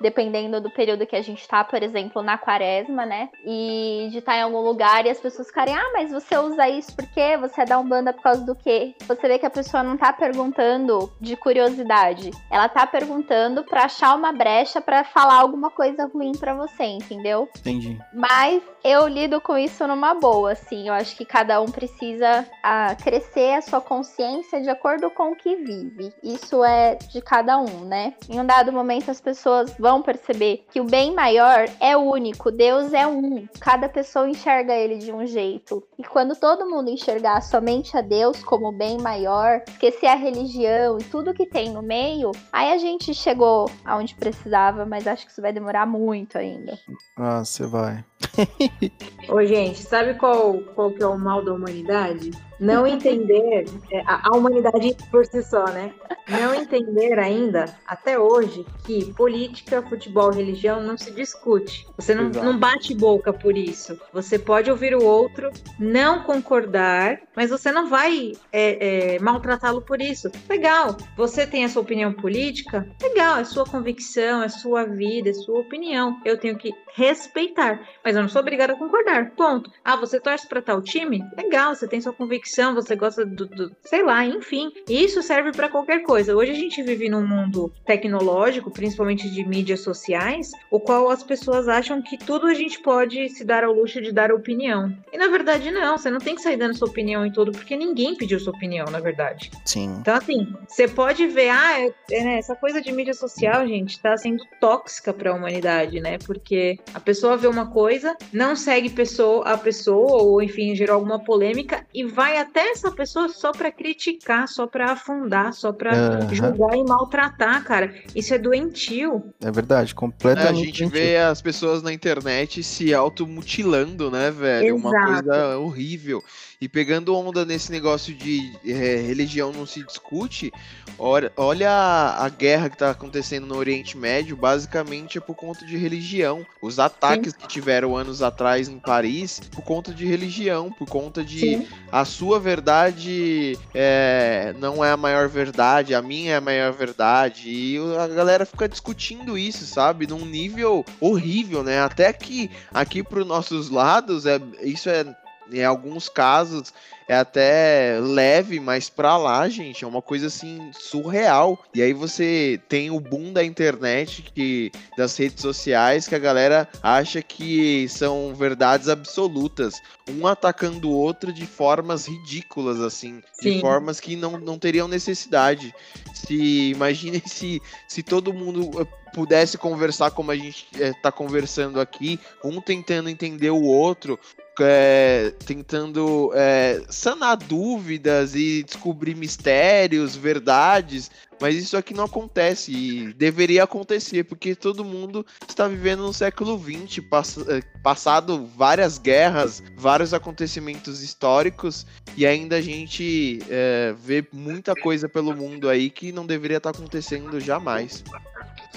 [0.00, 3.28] dependendo do período que a gente tá, por exemplo, na quaresma, né?
[3.44, 6.94] E de estar em algum lugar e as pessoas ficarem, ah, mas você usa isso
[6.94, 7.36] por quê?
[7.38, 8.94] Você é da Umbanda por causa do quê?
[9.06, 12.30] Você vê que a pessoa não tá perguntando de curiosidade.
[12.50, 17.48] Ela tá perguntando pra achar uma brecha pra falar alguma coisa ruim pra você, entendeu?
[17.58, 17.98] Entendi.
[18.12, 20.88] Mas eu lido com isso numa boa, assim.
[20.88, 25.36] Eu acho que cada um precisa ah, crescer a sua consciência de acordo com o
[25.36, 26.12] que vive.
[26.22, 28.14] Isso é de cada um, né?
[28.28, 32.94] Em um dado momento as pessoas vão perceber que o bem maior é único, Deus
[32.94, 33.46] é um.
[33.60, 35.84] Cada pessoa enxerga ele de um jeito.
[35.98, 41.04] E quando todo mundo enxergar somente a Deus como bem maior, esquecer a religião e
[41.04, 45.42] tudo que tem no meio, aí a gente chegou aonde precisava, mas acho que isso
[45.42, 46.78] vai demorar muito ainda.
[47.14, 48.02] Ah, você vai.
[49.28, 52.30] Ô, gente, sabe qual, qual que é o mal da humanidade?
[52.58, 55.92] Não entender é, a, a humanidade por si só, né?
[56.28, 61.86] Não entender ainda, até hoje, que política, futebol, religião não se discute.
[61.96, 62.44] Você não, Exato.
[62.44, 63.98] não bate boca por isso.
[64.12, 70.02] Você pode ouvir o outro, não concordar, mas você não vai é, é, maltratá-lo por
[70.02, 70.28] isso.
[70.48, 72.84] Legal, você tem a sua opinião política?
[73.00, 76.20] Legal, é sua convicção, é sua vida, é sua opinião.
[76.24, 79.30] Eu tenho que respeitar, mas eu não sou obrigada a concordar.
[79.36, 79.70] Ponto.
[79.84, 81.24] Ah, você torce para tal time?
[81.36, 84.72] Legal, você tem sua convicção, você gosta do, do sei lá, enfim.
[84.88, 86.34] Isso serve para qualquer coisa.
[86.34, 91.68] Hoje a gente vive num mundo tecnológico, principalmente de mídias sociais, o qual as pessoas
[91.68, 94.92] acham que tudo a gente pode se dar ao luxo de dar opinião.
[95.12, 97.76] E na verdade não, você não tem que sair dando sua opinião em tudo, porque
[97.76, 99.50] ninguém pediu sua opinião, na verdade.
[99.64, 99.96] Sim.
[100.00, 104.00] Então, assim, você pode ver, ah, é- é, né, essa coisa de mídia social, gente,
[104.00, 106.18] tá sendo tóxica para a humanidade, né?
[106.18, 111.18] Porque a pessoa vê uma coisa, não segue pessoa, a pessoa, ou enfim, gerou alguma
[111.22, 116.76] polêmica, e vai até essa pessoa só para criticar, só para afundar, só para julgar
[116.76, 117.94] e maltratar, cara.
[118.14, 119.22] Isso é doentio.
[119.40, 120.48] É verdade, É, completamente.
[120.50, 121.04] a gente mentira.
[121.04, 124.76] vê as pessoas na internet se automutilando, né, velho?
[124.76, 125.06] Uma Exato.
[125.26, 126.22] coisa horrível.
[126.60, 130.52] E pegando onda nesse negócio de é, religião não se discute,
[130.98, 135.64] olha, olha a, a guerra que tá acontecendo no Oriente Médio, basicamente é por conta
[135.64, 136.44] de religião.
[136.60, 141.38] Os ataques que tiveram anos atrás em Paris, por conta de religião, por conta de
[141.38, 141.66] Sim.
[141.92, 147.48] a sua verdade é, não é a maior verdade, a minha é a maior verdade.
[147.48, 150.08] E a galera fica discutindo isso, sabe?
[150.08, 151.80] Num nível horrível, né?
[151.80, 155.06] Até que aqui pros nossos lados, é, isso é.
[155.52, 156.72] Em alguns casos
[157.08, 161.58] é até leve, mas pra lá, gente, é uma coisa assim surreal.
[161.74, 166.68] E aí você tem o boom da internet, que das redes sociais, que a galera
[166.82, 169.80] acha que são verdades absolutas
[170.10, 173.60] um atacando o outro de formas ridículas, assim, de Sim.
[173.60, 175.74] formas que não, não teriam necessidade.
[176.14, 178.86] Se imaginem se, se todo mundo
[179.18, 184.16] pudesse conversar como a gente está conversando aqui, um tentando entender o outro,
[184.60, 191.10] eh, tentando eh, sanar dúvidas e descobrir mistérios, verdades.
[191.40, 196.58] Mas isso aqui não acontece e deveria acontecer, porque todo mundo está vivendo no século
[196.58, 204.26] XX, pass eh, passado várias guerras, vários acontecimentos históricos, e ainda a gente eh, vê
[204.32, 208.02] muita coisa pelo mundo aí que não deveria estar acontecendo jamais.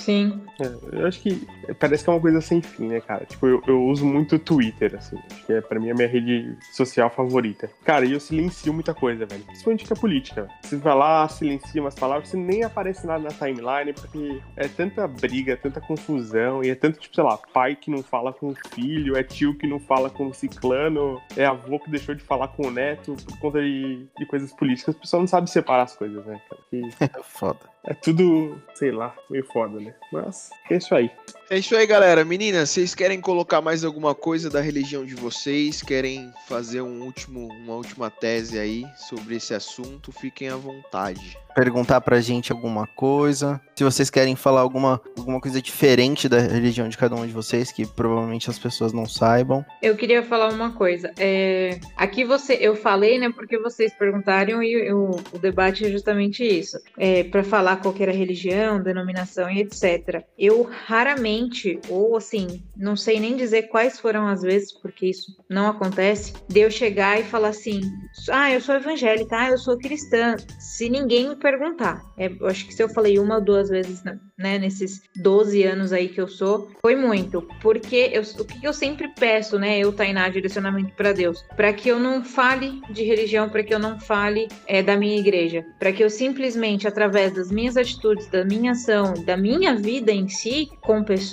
[0.02, 0.42] Sim.
[0.60, 1.48] É, eu acho que
[1.80, 3.26] parece que é uma coisa sem fim, né, cara?
[3.26, 5.18] Tipo, eu, eu uso muito o Twitter, assim.
[5.32, 7.70] Acho que é, pra mim, a minha rede social favorita.
[7.84, 9.44] Cara, e eu silencio muita coisa, velho.
[9.44, 10.48] Principalmente que é política.
[10.64, 15.08] Você vai lá, silencia umas palavras, você nem aparece nada na timeline, porque é tanta
[15.08, 18.56] briga, tanta confusão, e é tanto, tipo, sei lá, pai que não fala com o
[18.74, 22.48] filho, é tio que não fala com o ciclano, é avô que deixou de falar
[22.50, 24.96] com o neto por conta de, de coisas políticas.
[24.96, 26.62] O pessoal não sabe separar as coisas, né, cara?
[26.70, 26.82] Que
[27.22, 27.60] É foda.
[27.86, 29.94] É tudo, sei lá, meio foda, né?
[30.12, 31.12] Mas é isso aí.
[31.52, 32.24] É isso aí, galera.
[32.24, 35.82] Meninas, vocês querem colocar mais alguma coisa da religião de vocês?
[35.82, 40.14] Querem fazer um último, uma última tese aí sobre esse assunto?
[40.14, 41.38] Fiquem à vontade.
[41.54, 43.60] Perguntar pra gente alguma coisa.
[43.76, 47.70] Se vocês querem falar alguma, alguma coisa diferente da religião de cada um de vocês,
[47.70, 49.66] que provavelmente as pessoas não saibam.
[49.82, 51.12] Eu queria falar uma coisa.
[51.20, 56.46] É, aqui você, eu falei, né, porque vocês perguntaram e o, o debate é justamente
[56.46, 56.78] isso.
[56.98, 60.24] É, para falar falar qual era a religião, denominação e etc.
[60.38, 61.41] Eu raramente,
[61.90, 66.60] ou assim, não sei nem dizer quais foram as vezes, porque isso não acontece, de
[66.60, 67.82] eu chegar e falar assim:
[68.30, 72.02] ah, eu sou evangélica, ah, eu sou cristã, se ninguém me perguntar.
[72.18, 75.94] É, eu acho que se eu falei uma ou duas vezes, né, nesses 12 anos
[75.94, 77.42] aí que eu sou, foi muito.
[77.62, 81.90] Porque eu, o que eu sempre peço, né, eu, Tainá, direcionamento para Deus, para que
[81.90, 85.92] eu não fale de religião, para que eu não fale é, da minha igreja, para
[85.92, 90.70] que eu simplesmente, através das minhas atitudes, da minha ação, da minha vida em si,
[90.82, 91.31] com pessoas,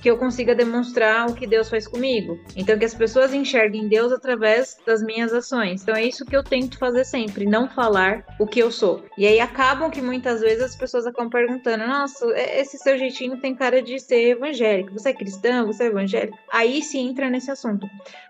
[0.00, 2.38] que eu consiga demonstrar o que Deus faz comigo.
[2.56, 5.82] Então, que as pessoas enxerguem Deus através das minhas ações.
[5.82, 9.04] Então, é isso que eu tento fazer sempre, não falar o que eu sou.
[9.16, 13.54] E aí acabam que muitas vezes as pessoas acabam perguntando: nossa, esse seu jeitinho tem
[13.54, 14.92] cara de ser evangélico.
[14.92, 15.66] Você é cristão?
[15.66, 16.38] Você é evangélico?
[16.52, 17.86] Aí se entra nesse assunto.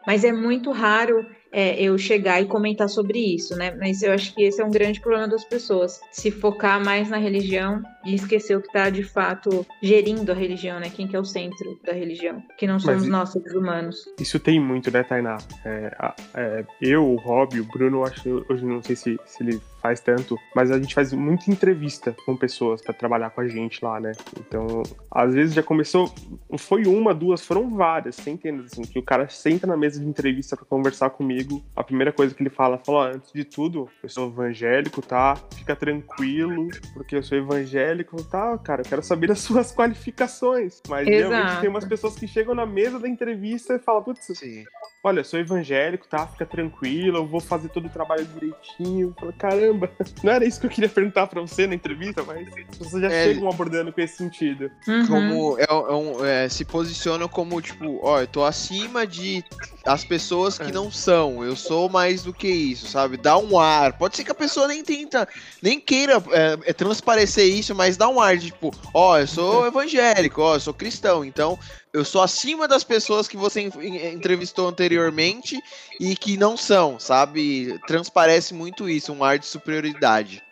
[0.07, 3.77] Mas é muito raro é, eu chegar e comentar sobre isso, né?
[3.79, 7.19] Mas eu acho que esse é um grande problema das pessoas, se focar mais na
[7.19, 10.91] religião e esquecer o que está de fato gerindo a religião, né?
[10.91, 14.05] Quem que é o centro da religião, que não somos nós, seres humanos.
[14.19, 15.39] Isso tem muito, né, Tainá?
[15.65, 20.01] É, é, eu, o Rob, o Bruno, acho, hoje não sei se, se ele faz
[20.01, 23.99] tanto, mas a gente faz muita entrevista com pessoas para trabalhar com a gente lá,
[23.99, 24.13] né?
[24.39, 26.15] Então, às vezes já começou,
[26.57, 30.57] foi uma, duas, foram várias, centenas, assim, que o cara senta na mesa de entrevista
[30.57, 34.29] para conversar comigo, a primeira coisa que ele fala, fala, antes de tudo, eu sou
[34.29, 35.37] evangélico, tá?
[35.57, 37.91] Fica tranquilo, porque eu sou evangélico,
[38.30, 38.59] tá?
[38.59, 40.80] Cara, eu quero saber as suas qualificações.
[40.88, 41.32] Mas Exato.
[41.32, 44.64] realmente tem umas pessoas que chegam na mesa da entrevista e falam, putz, Sim
[45.05, 46.26] olha, eu sou evangélico, tá?
[46.26, 49.14] Fica tranquilo, eu vou fazer todo o trabalho direitinho.
[49.18, 49.90] Fala, caramba,
[50.22, 53.24] não era isso que eu queria perguntar pra você na entrevista, mas vocês já é,
[53.24, 54.70] chegam abordando com esse sentido.
[54.86, 55.07] Uhum.
[55.07, 59.45] Como é, é um, é, se posicionam como, tipo, ó, eu tô acima de
[59.84, 60.72] as pessoas que é.
[60.72, 61.45] não são.
[61.45, 63.16] Eu sou mais do que isso, sabe?
[63.16, 63.95] Dá um ar.
[63.95, 65.26] Pode ser que a pessoa nem tenta,
[65.61, 69.66] nem queira é, é transparecer isso, mas dá um ar de, tipo, ó, eu sou
[69.66, 71.59] evangélico, ó, eu sou cristão, então
[71.93, 75.61] eu sou acima das pessoas que você entrevistou anteriormente
[76.01, 77.78] e que não são, sabe?
[77.87, 80.43] Transparece muito isso, um ar de superioridade.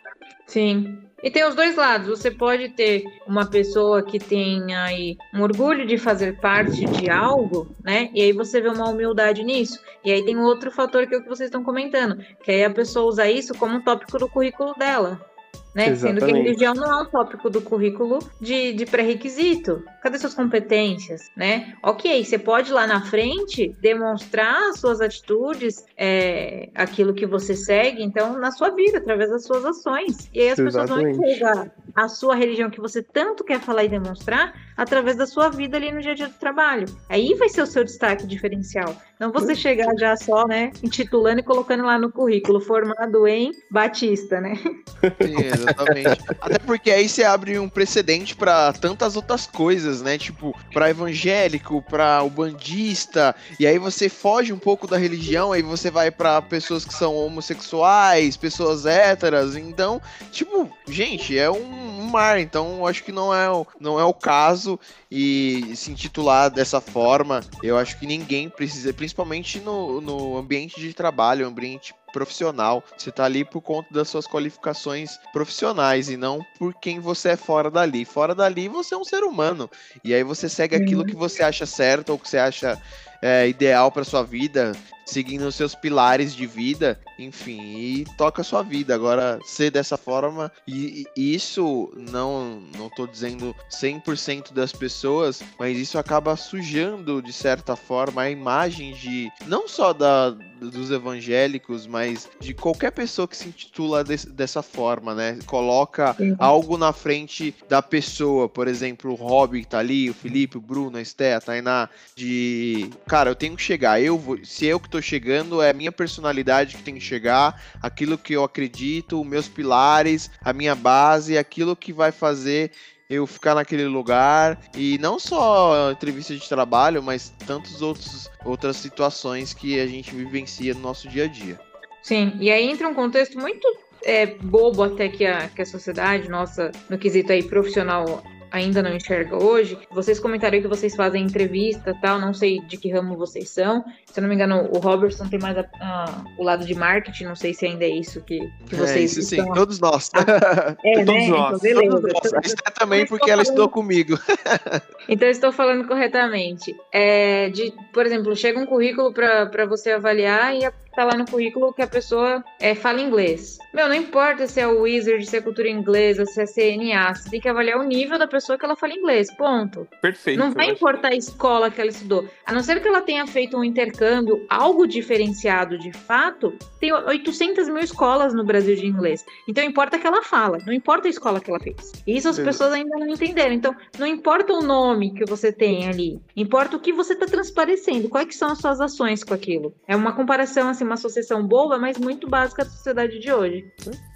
[0.45, 0.99] Sim.
[1.23, 2.09] E tem os dois lados.
[2.09, 7.73] Você pode ter uma pessoa que tem aí um orgulho de fazer parte de algo,
[7.83, 8.09] né?
[8.13, 9.79] E aí você vê uma humildade nisso.
[10.03, 12.69] E aí tem outro fator que é o que vocês estão comentando, que aí a
[12.71, 15.30] pessoa usa isso como um tópico do currículo dela
[15.73, 15.95] né?
[15.95, 19.83] Sendo que religião não é um tópico do currículo de, de pré-requisito.
[20.01, 21.73] Cadê suas competências, né?
[21.83, 28.37] Ok, você pode lá na frente demonstrar suas atitudes, é, aquilo que você segue, então,
[28.37, 30.29] na sua vida, através das suas ações.
[30.33, 31.17] E aí as Exatamente.
[31.17, 35.27] pessoas vão enxergar a sua religião que você tanto quer falar e demonstrar através da
[35.27, 36.85] sua vida ali no dia a dia do trabalho.
[37.09, 38.95] Aí vai ser o seu destaque diferencial.
[39.19, 44.41] Não você chegar já só, né, intitulando e colocando lá no currículo, formado em Batista,
[44.41, 44.53] né?
[45.61, 46.21] exatamente.
[46.41, 50.17] Até porque aí você abre um precedente para tantas outras coisas, né?
[50.17, 55.61] Tipo, para evangélico, para o bandista, e aí você foge um pouco da religião, aí
[55.61, 59.55] você vai para pessoas que são homossexuais, pessoas héteras.
[59.55, 60.01] Então,
[60.31, 63.47] tipo, gente, é um mar, então acho que não é,
[63.79, 69.59] não é o caso e se intitular dessa forma, eu acho que ninguém precisa, principalmente
[69.59, 72.83] no, no ambiente de trabalho, ambiente profissional.
[72.97, 77.37] Você está ali por conta das suas qualificações profissionais e não por quem você é
[77.37, 78.05] fora dali.
[78.05, 79.69] Fora dali você é um ser humano.
[80.03, 82.81] E aí você segue aquilo que você acha certo ou que você acha
[83.21, 84.71] é, ideal para sua vida,
[85.11, 88.95] seguindo os seus pilares de vida, enfim, e toca a sua vida.
[88.95, 95.77] Agora, ser dessa forma, e, e isso não não tô dizendo 100% das pessoas, mas
[95.77, 100.35] isso acaba sujando de certa forma a imagem de não só da
[100.69, 105.39] dos evangélicos, mas de qualquer pessoa que se intitula de, dessa forma, né?
[105.45, 106.35] Coloca uhum.
[106.37, 110.61] algo na frente da pessoa, por exemplo, o Rob que tá ali, o Felipe, o
[110.61, 113.99] Bruno, a Esté, a Tainá, de cara, eu tenho que chegar.
[114.01, 117.61] Eu vou, se eu que tô chegando, é a minha personalidade que tem que chegar,
[117.81, 122.71] aquilo que eu acredito, meus pilares, a minha base, aquilo que vai fazer
[123.09, 129.77] eu ficar naquele lugar e não só entrevista de trabalho, mas tantas outras situações que
[129.79, 131.59] a gente vivencia no nosso dia a dia.
[132.01, 133.67] Sim, e aí entra um contexto muito
[134.03, 138.93] é, bobo até que a, que a sociedade nossa, no quesito aí profissional, ainda não
[138.93, 139.77] enxerga hoje.
[139.89, 143.83] Vocês comentaram que vocês fazem entrevista tal, não sei de que ramo vocês são.
[144.05, 147.23] Se eu não me engano, o Robertson tem mais a, a, o lado de marketing,
[147.25, 149.17] não sei se ainda é isso que, que é, vocês.
[149.17, 150.09] É, isso sim, todos nós.
[150.13, 151.25] Ah, é, todos né?
[151.25, 151.63] Então, nós.
[151.63, 152.01] Então, beleza.
[152.01, 152.33] Todos nós.
[152.33, 153.45] A Esté também, porque ela falando...
[153.45, 154.19] estudou comigo.
[155.07, 156.75] então, eu estou falando corretamente.
[156.91, 161.25] É, de, por exemplo, chega um currículo para você avaliar e a tá lá no
[161.25, 163.57] currículo que a pessoa é, fala inglês.
[163.73, 167.29] Meu, não importa se é o Wizard, se é cultura inglesa, se é CNA, você
[167.29, 169.87] tem que avaliar o nível da pessoa que ela fala inglês, ponto.
[170.01, 170.37] Perfeito.
[170.37, 172.27] Não vai importar a escola que ela estudou.
[172.45, 177.69] A não ser que ela tenha feito um intercâmbio, algo diferenciado de fato, tem 800
[177.69, 179.25] mil escolas no Brasil de inglês.
[179.47, 181.93] Então importa que ela fala, não importa a escola que ela fez.
[182.05, 182.43] Isso as Beleza.
[182.43, 183.53] pessoas ainda não entenderam.
[183.53, 188.09] Então, não importa o nome que você tem ali, importa o que você está transparecendo,
[188.09, 189.73] quais que são as suas ações com aquilo.
[189.87, 193.71] É uma comparação, assim, uma associação boba, mas muito básica da sociedade de hoje.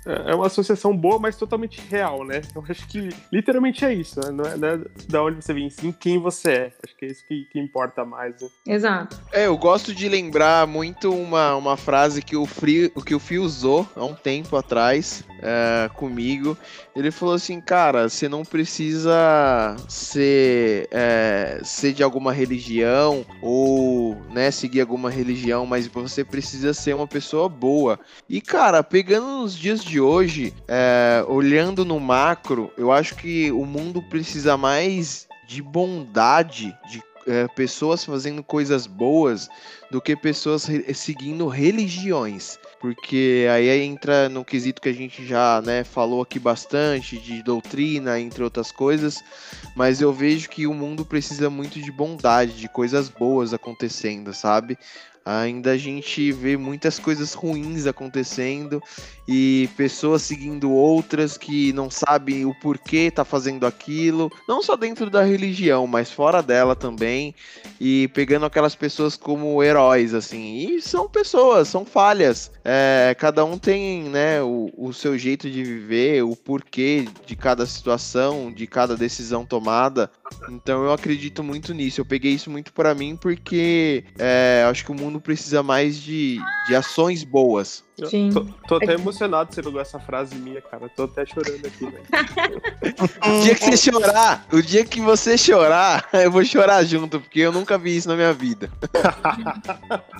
[0.06, 2.42] É uma associação boa, mas totalmente real, né?
[2.56, 4.32] Eu acho que literalmente é isso, né?
[4.32, 4.80] Não é, não é
[5.10, 6.74] da onde você vem, sim quem você é.
[6.84, 8.40] Acho que é isso que, que importa mais.
[8.40, 8.48] Né?
[8.68, 9.20] Exato.
[9.32, 13.44] É, eu gosto de lembrar muito uma, uma frase que o, Free, que o Fio
[13.44, 16.58] usou há um tempo atrás é, comigo.
[16.96, 24.50] Ele falou assim, cara, você não precisa ser, é, ser de alguma religião ou né,
[24.50, 28.00] seguir alguma religião, mas você precisa ser uma pessoa boa.
[28.30, 33.66] E, cara, pegando nos dias de hoje, é, olhando no macro, eu acho que o
[33.66, 39.50] mundo precisa mais de bondade, de é, pessoas fazendo coisas boas
[39.90, 42.60] do que pessoas re- seguindo religiões.
[42.80, 48.20] Porque aí entra no quesito que a gente já né, falou aqui bastante, de doutrina,
[48.20, 49.24] entre outras coisas.
[49.76, 54.78] Mas eu vejo que o mundo precisa muito de bondade, de coisas boas acontecendo, sabe?
[55.26, 58.80] Ainda a gente vê muitas coisas ruins acontecendo
[59.28, 65.10] e pessoas seguindo outras que não sabem o porquê tá fazendo aquilo, não só dentro
[65.10, 67.34] da religião, mas fora dela também,
[67.82, 70.58] e pegando aquelas pessoas como heróis, assim.
[70.58, 72.52] E são pessoas, são falhas.
[72.64, 77.66] É, cada um tem, né, o, o seu jeito de viver, o porquê de cada
[77.66, 80.12] situação, de cada decisão tomada.
[80.50, 82.02] Então eu acredito muito nisso.
[82.02, 86.52] Eu peguei isso muito pra mim porque é, acho que o mundo precisa mais de,
[86.68, 87.85] de ações boas.
[88.04, 88.30] Sim.
[88.32, 90.90] Tô, tô até emocionado você pegou essa frase minha, cara.
[90.90, 92.06] Tô até chorando aqui, velho.
[93.26, 97.40] O dia que você chorar, o dia que você chorar, eu vou chorar junto, porque
[97.40, 98.70] eu nunca vi isso na minha vida.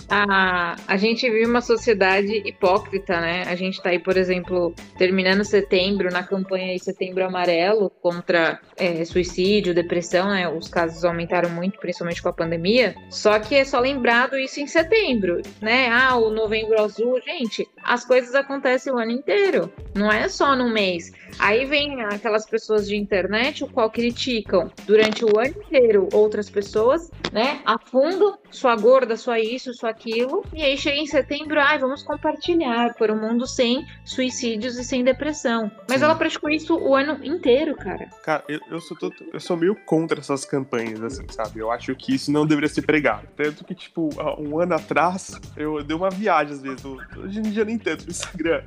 [0.10, 3.44] A, a gente vive uma sociedade hipócrita, né?
[3.44, 9.04] A gente tá aí, por exemplo, terminando setembro, na campanha aí Setembro Amarelo contra é,
[9.06, 10.48] suicídio, depressão, né?
[10.48, 12.96] Os casos aumentaram muito, principalmente com a pandemia.
[13.10, 15.90] Só que é só lembrado isso em setembro, né?
[15.90, 17.20] Ah, o novembro azul.
[17.26, 21.12] Gente, as coisas acontecem o ano inteiro, não é só no mês.
[21.38, 27.12] Aí vem aquelas pessoas de internet, o qual criticam durante o ano inteiro outras pessoas,
[27.32, 27.60] né?
[27.66, 30.44] Afundam sua gorda, sua isso, sua aquilo.
[30.54, 35.04] E aí chega em setembro, ai, vamos compartilhar por um mundo sem suicídios e sem
[35.04, 35.70] depressão.
[35.90, 36.06] Mas Sim.
[36.06, 38.08] ela praticou isso o ano inteiro, cara.
[38.24, 41.60] Cara, eu, eu, sou todo- eu sou meio contra essas campanhas, assim, sabe?
[41.60, 43.28] Eu acho que isso não deveria ser pregado.
[43.36, 44.10] Tanto que, tipo,
[44.40, 46.84] um ano atrás, eu dei uma viagem, às vezes.
[46.86, 48.64] hoje em dia nem tanto no Instagram.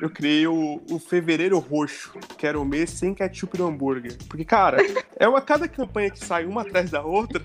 [0.00, 4.16] Eu criei o, o Fevereiro Roxo, que era o mês sem ketchup no hambúrguer.
[4.28, 4.78] Porque, cara,
[5.16, 7.42] é uma cada campanha que sai uma atrás da outra.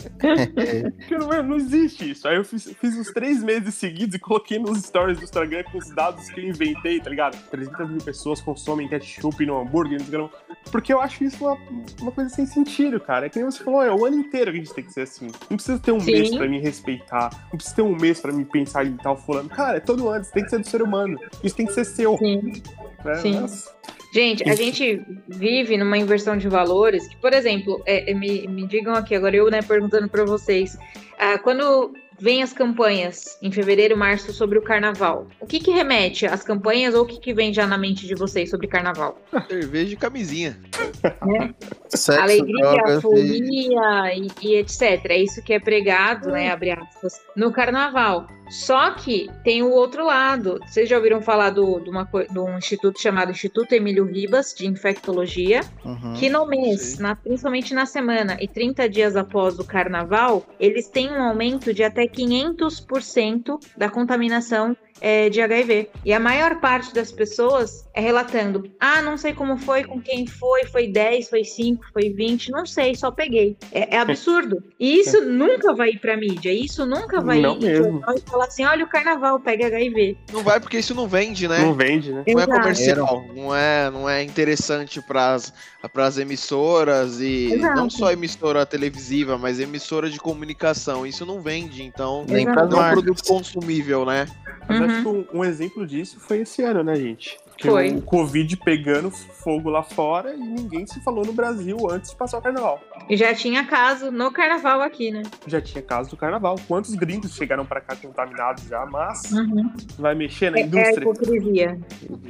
[1.08, 2.26] que não, não existe isso.
[2.28, 5.78] Aí eu fiz, fiz uns três meses seguidos e coloquei nos stories do Instagram com
[5.78, 7.36] os dados que eu inventei, tá ligado?
[7.50, 10.28] 300 mil pessoas consomem ketchup no hambúrguer, no Instagram.
[10.70, 11.58] Porque eu acho isso uma,
[12.00, 13.26] uma coisa sem sentido, cara.
[13.26, 15.02] É que nem você falou, é o ano inteiro que a gente tem que ser
[15.02, 15.26] assim.
[15.48, 16.12] Não precisa ter um Sim.
[16.12, 17.30] mês pra me respeitar.
[17.50, 19.48] Não precisa ter um mês pra me pensar em tal fulano.
[19.48, 21.18] Cara, é todo ano, isso tem que ser do ser humano.
[21.42, 22.16] Isso tem que ser seu.
[22.18, 22.62] Sim.
[23.04, 23.14] Né?
[23.16, 23.40] Sim.
[23.40, 23.70] Nossa.
[24.12, 28.66] Gente, a gente vive numa inversão de valores que, por exemplo, é, é, me, me
[28.66, 30.76] digam aqui, agora eu, né, perguntando para vocês,
[31.16, 36.26] ah, quando vem as campanhas em fevereiro, março sobre o carnaval, o que que remete
[36.26, 39.18] às campanhas ou o que que vem já na mente de vocês sobre carnaval?
[39.48, 40.58] Cerveja e camisinha.
[41.92, 43.00] Sexo, Alegria, e...
[43.00, 45.04] folia e, e etc.
[45.06, 48.26] É isso que é pregado, né, abre aspas, no carnaval.
[48.50, 50.58] Só que tem o outro lado.
[50.66, 54.66] Vocês já ouviram falar do, de, uma, de um instituto chamado Instituto Emílio Ribas, de
[54.66, 55.60] infectologia?
[55.84, 56.14] Uhum.
[56.14, 61.10] que no mês, na- principalmente na semana e 30 dias após o carnaval, eles têm
[61.12, 65.90] um aumento de até 500% da contaminação é, de HIV.
[66.04, 70.26] E a maior parte das pessoas é relatando: ah, não sei como foi, com quem
[70.26, 73.56] foi, foi 10, foi 5, foi 20, não sei, só peguei.
[73.72, 74.62] É, é absurdo.
[74.78, 78.02] E isso nunca vai ir pra mídia, isso nunca vai Não ir mesmo.
[78.16, 80.16] e falar assim: olha o carnaval, pega HIV.
[80.32, 81.58] Não vai porque isso não vende, né?
[81.60, 82.24] Não vende, né?
[82.26, 82.60] Não é Exato.
[82.60, 87.76] comercial, não é, não é interessante para as emissoras e Exato.
[87.76, 91.06] não só emissora televisiva, mas emissora de comunicação.
[91.06, 94.26] Isso não vende, então Nem pras não é um produto consumível, né?
[94.68, 94.89] Uhum.
[94.90, 97.38] Acho que um, um exemplo disso foi esse ano, né, gente?
[97.56, 97.90] Que Foi.
[97.90, 102.38] o Covid pegando fogo lá fora e ninguém se falou no Brasil antes de passar
[102.38, 102.80] o carnaval.
[103.08, 105.22] E já tinha caso no carnaval aqui, né?
[105.46, 106.56] Já tinha caso do carnaval.
[106.66, 109.70] Quantos gringos chegaram pra cá contaminados já, mas Uhum.
[109.98, 111.00] vai mexer na É, é a indústria.
[111.00, 111.80] hipocrisia.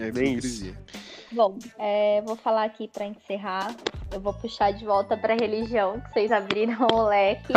[0.00, 0.74] É Bem hipocrisia.
[1.30, 3.72] Bom, é, vou falar aqui pra encerrar.
[4.12, 7.52] Eu vou puxar de volta pra religião, que vocês abriram o leque.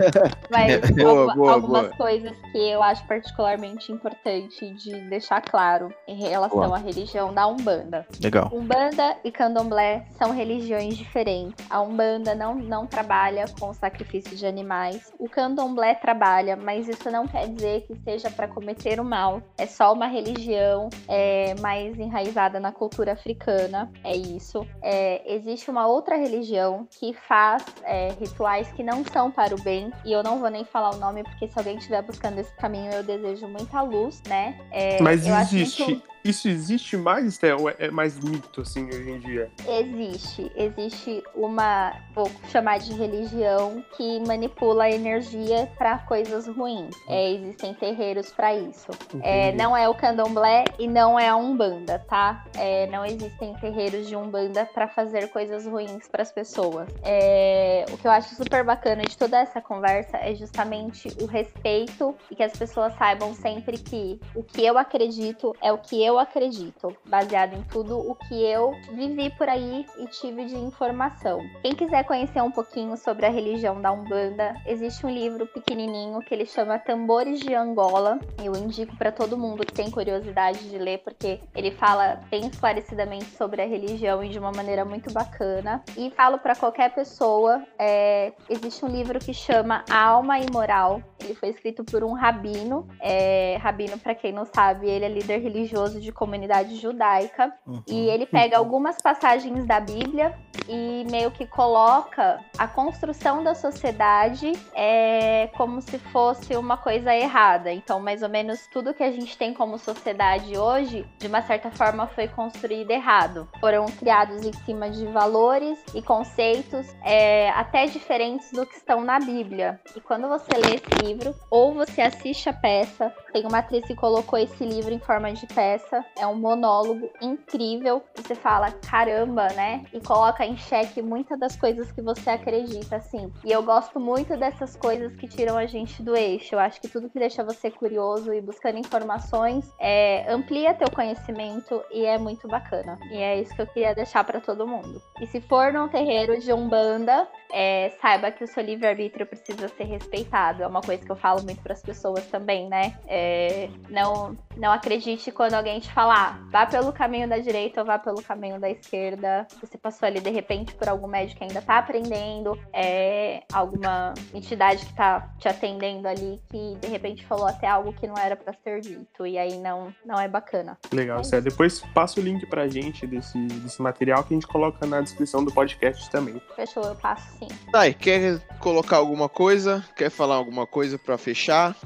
[0.50, 1.96] Mas Boa, boa, algumas boa.
[1.96, 8.06] coisas que eu acho particularmente importante de deixar claro em relação à religião da Umbanda.
[8.22, 8.50] Legal.
[8.52, 11.64] Umbanda e Candomblé são religiões diferentes.
[11.68, 15.12] A Umbanda não, não trabalha com sacrifício de animais.
[15.18, 19.42] O Candomblé trabalha, mas isso não quer dizer que seja para cometer o mal.
[19.56, 23.90] É só uma religião é, mais enraizada na cultura africana.
[24.02, 24.66] É isso.
[24.82, 29.92] É, existe uma outra religião que faz é, rituais que não são para o bem.
[30.04, 32.92] E eu não vou nem falar o nome, porque se alguém estiver buscando esse caminho,
[32.92, 34.58] eu desejo muita luz, né?
[34.70, 35.82] É, Mas existe.
[35.84, 39.50] muito- Isso existe mais, ou é é mais mito, assim, hoje em dia?
[39.66, 46.94] Existe, existe uma, vou chamar de religião que manipula a energia para coisas ruins.
[47.08, 48.88] É, existem terreiros para isso.
[49.22, 52.44] É, não é o candomblé e não é a umbanda, tá?
[52.56, 56.88] É, não existem terreiros de umbanda para fazer coisas ruins para as pessoas.
[57.02, 62.14] É, o que eu acho super bacana de toda essa conversa é justamente o respeito
[62.30, 66.17] e que as pessoas saibam sempre que o que eu acredito é o que eu
[66.18, 71.40] acredito, baseado em tudo o que eu vivi por aí e tive de informação.
[71.62, 76.34] Quem quiser conhecer um pouquinho sobre a religião da Umbanda, existe um livro pequenininho que
[76.34, 78.18] ele chama Tambores de Angola.
[78.42, 83.26] Eu indico para todo mundo que tem curiosidade de ler, porque ele fala bem esclarecidamente
[83.36, 85.82] sobre a religião e de uma maneira muito bacana.
[85.96, 91.02] E falo para qualquer pessoa, é, existe um livro que chama Alma Imoral.
[91.20, 92.88] Ele foi escrito por um rabino.
[93.00, 97.52] É, rabino, para quem não sabe, ele é líder religioso de comunidade judaica.
[97.66, 97.82] Uhum.
[97.86, 100.36] E ele pega algumas passagens da Bíblia
[100.68, 107.72] e meio que coloca a construção da sociedade é, como se fosse uma coisa errada.
[107.72, 111.70] Então, mais ou menos tudo que a gente tem como sociedade hoje, de uma certa
[111.70, 113.48] forma, foi construído errado.
[113.60, 119.18] Foram criados em cima de valores e conceitos é, até diferentes do que estão na
[119.18, 119.80] Bíblia.
[119.96, 123.94] E quando você lê esse livro, ou você assiste a peça, tem uma atriz que
[123.94, 128.02] colocou esse livro em forma de peça, é um monólogo incrível.
[128.16, 129.84] Você fala, caramba, né?
[129.92, 133.32] E coloca em xeque muitas das coisas que você acredita, assim.
[133.44, 136.54] E eu gosto muito dessas coisas que tiram a gente do eixo.
[136.54, 141.82] Eu acho que tudo que deixa você curioso e buscando informações é, amplia teu conhecimento
[141.90, 142.98] e é muito bacana.
[143.10, 145.00] E é isso que eu queria deixar pra todo mundo.
[145.20, 149.84] E se for num terreiro de Umbanda, é, saiba que o seu livre-arbítrio precisa ser
[149.84, 150.62] respeitado.
[150.62, 152.96] É uma coisa que eu falo muito pras pessoas também, né?
[153.06, 157.98] É, não, não acredite quando alguém te falar, vá pelo caminho da direita ou vá
[157.98, 159.46] pelo caminho da esquerda.
[159.60, 164.84] Você passou ali de repente por algum médico que ainda tá aprendendo, é, alguma entidade
[164.84, 168.52] que tá te atendendo ali que de repente falou até algo que não era pra
[168.64, 169.26] ser dito.
[169.26, 170.78] E aí não, não é bacana.
[170.92, 171.40] Legal, É Sé.
[171.40, 175.44] Depois passa o link pra gente desse, desse material que a gente coloca na descrição
[175.44, 176.40] do podcast também.
[176.54, 177.48] Fechou, eu passo sim.
[177.72, 179.84] Tá, e quer colocar alguma coisa?
[179.96, 181.76] Quer falar alguma coisa pra fechar?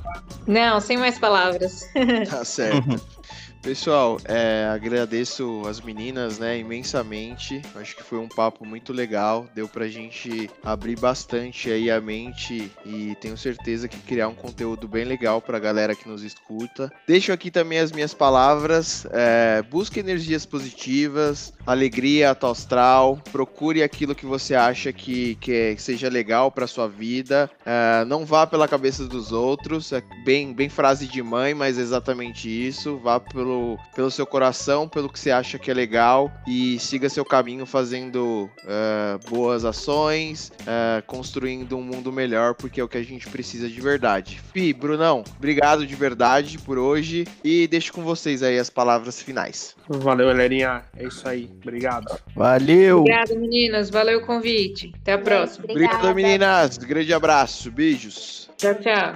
[0.47, 1.83] Não, sem mais palavras.
[2.29, 3.01] Tá certo.
[3.63, 7.63] Pessoal, é, agradeço as meninas, né, imensamente.
[7.77, 9.47] Acho que foi um papo muito legal.
[9.55, 14.89] Deu pra gente abrir bastante aí a mente e tenho certeza que criar um conteúdo
[14.89, 16.93] bem legal pra galera que nos escuta.
[17.07, 19.07] Deixo aqui também as minhas palavras.
[19.13, 23.17] É, busque energias positivas, alegria, alto astral.
[23.31, 27.49] Procure aquilo que você acha que, que é- seja legal pra sua vida.
[27.65, 29.93] É, não vá pela cabeça dos outros.
[29.93, 32.97] É bem, bem frase de mãe, mas é exatamente isso.
[32.99, 33.52] Vá pelo,
[33.95, 38.51] pelo seu coração, pelo que você acha que é legal e siga seu caminho fazendo
[38.67, 43.69] é, boas ações, é, construindo um mundo melhor, porque é o que a gente precisa
[43.69, 44.41] de verdade.
[44.53, 49.75] Fi, Brunão, obrigado de verdade por hoje e deixo com vocês aí as palavras finais.
[49.89, 50.85] Valeu, galerinha.
[50.97, 51.51] É isso aí.
[51.63, 52.07] Obrigado.
[52.35, 53.01] Valeu!
[53.01, 53.91] Obrigada, meninas.
[53.91, 54.93] Valeu o convite.
[55.03, 55.65] Até a próxima.
[55.69, 56.15] Obrigado, Obrigada.
[56.15, 56.79] meninas.
[56.79, 57.71] Grande abraço.
[57.71, 58.51] Beijos.
[58.57, 59.15] Tchau, tchau.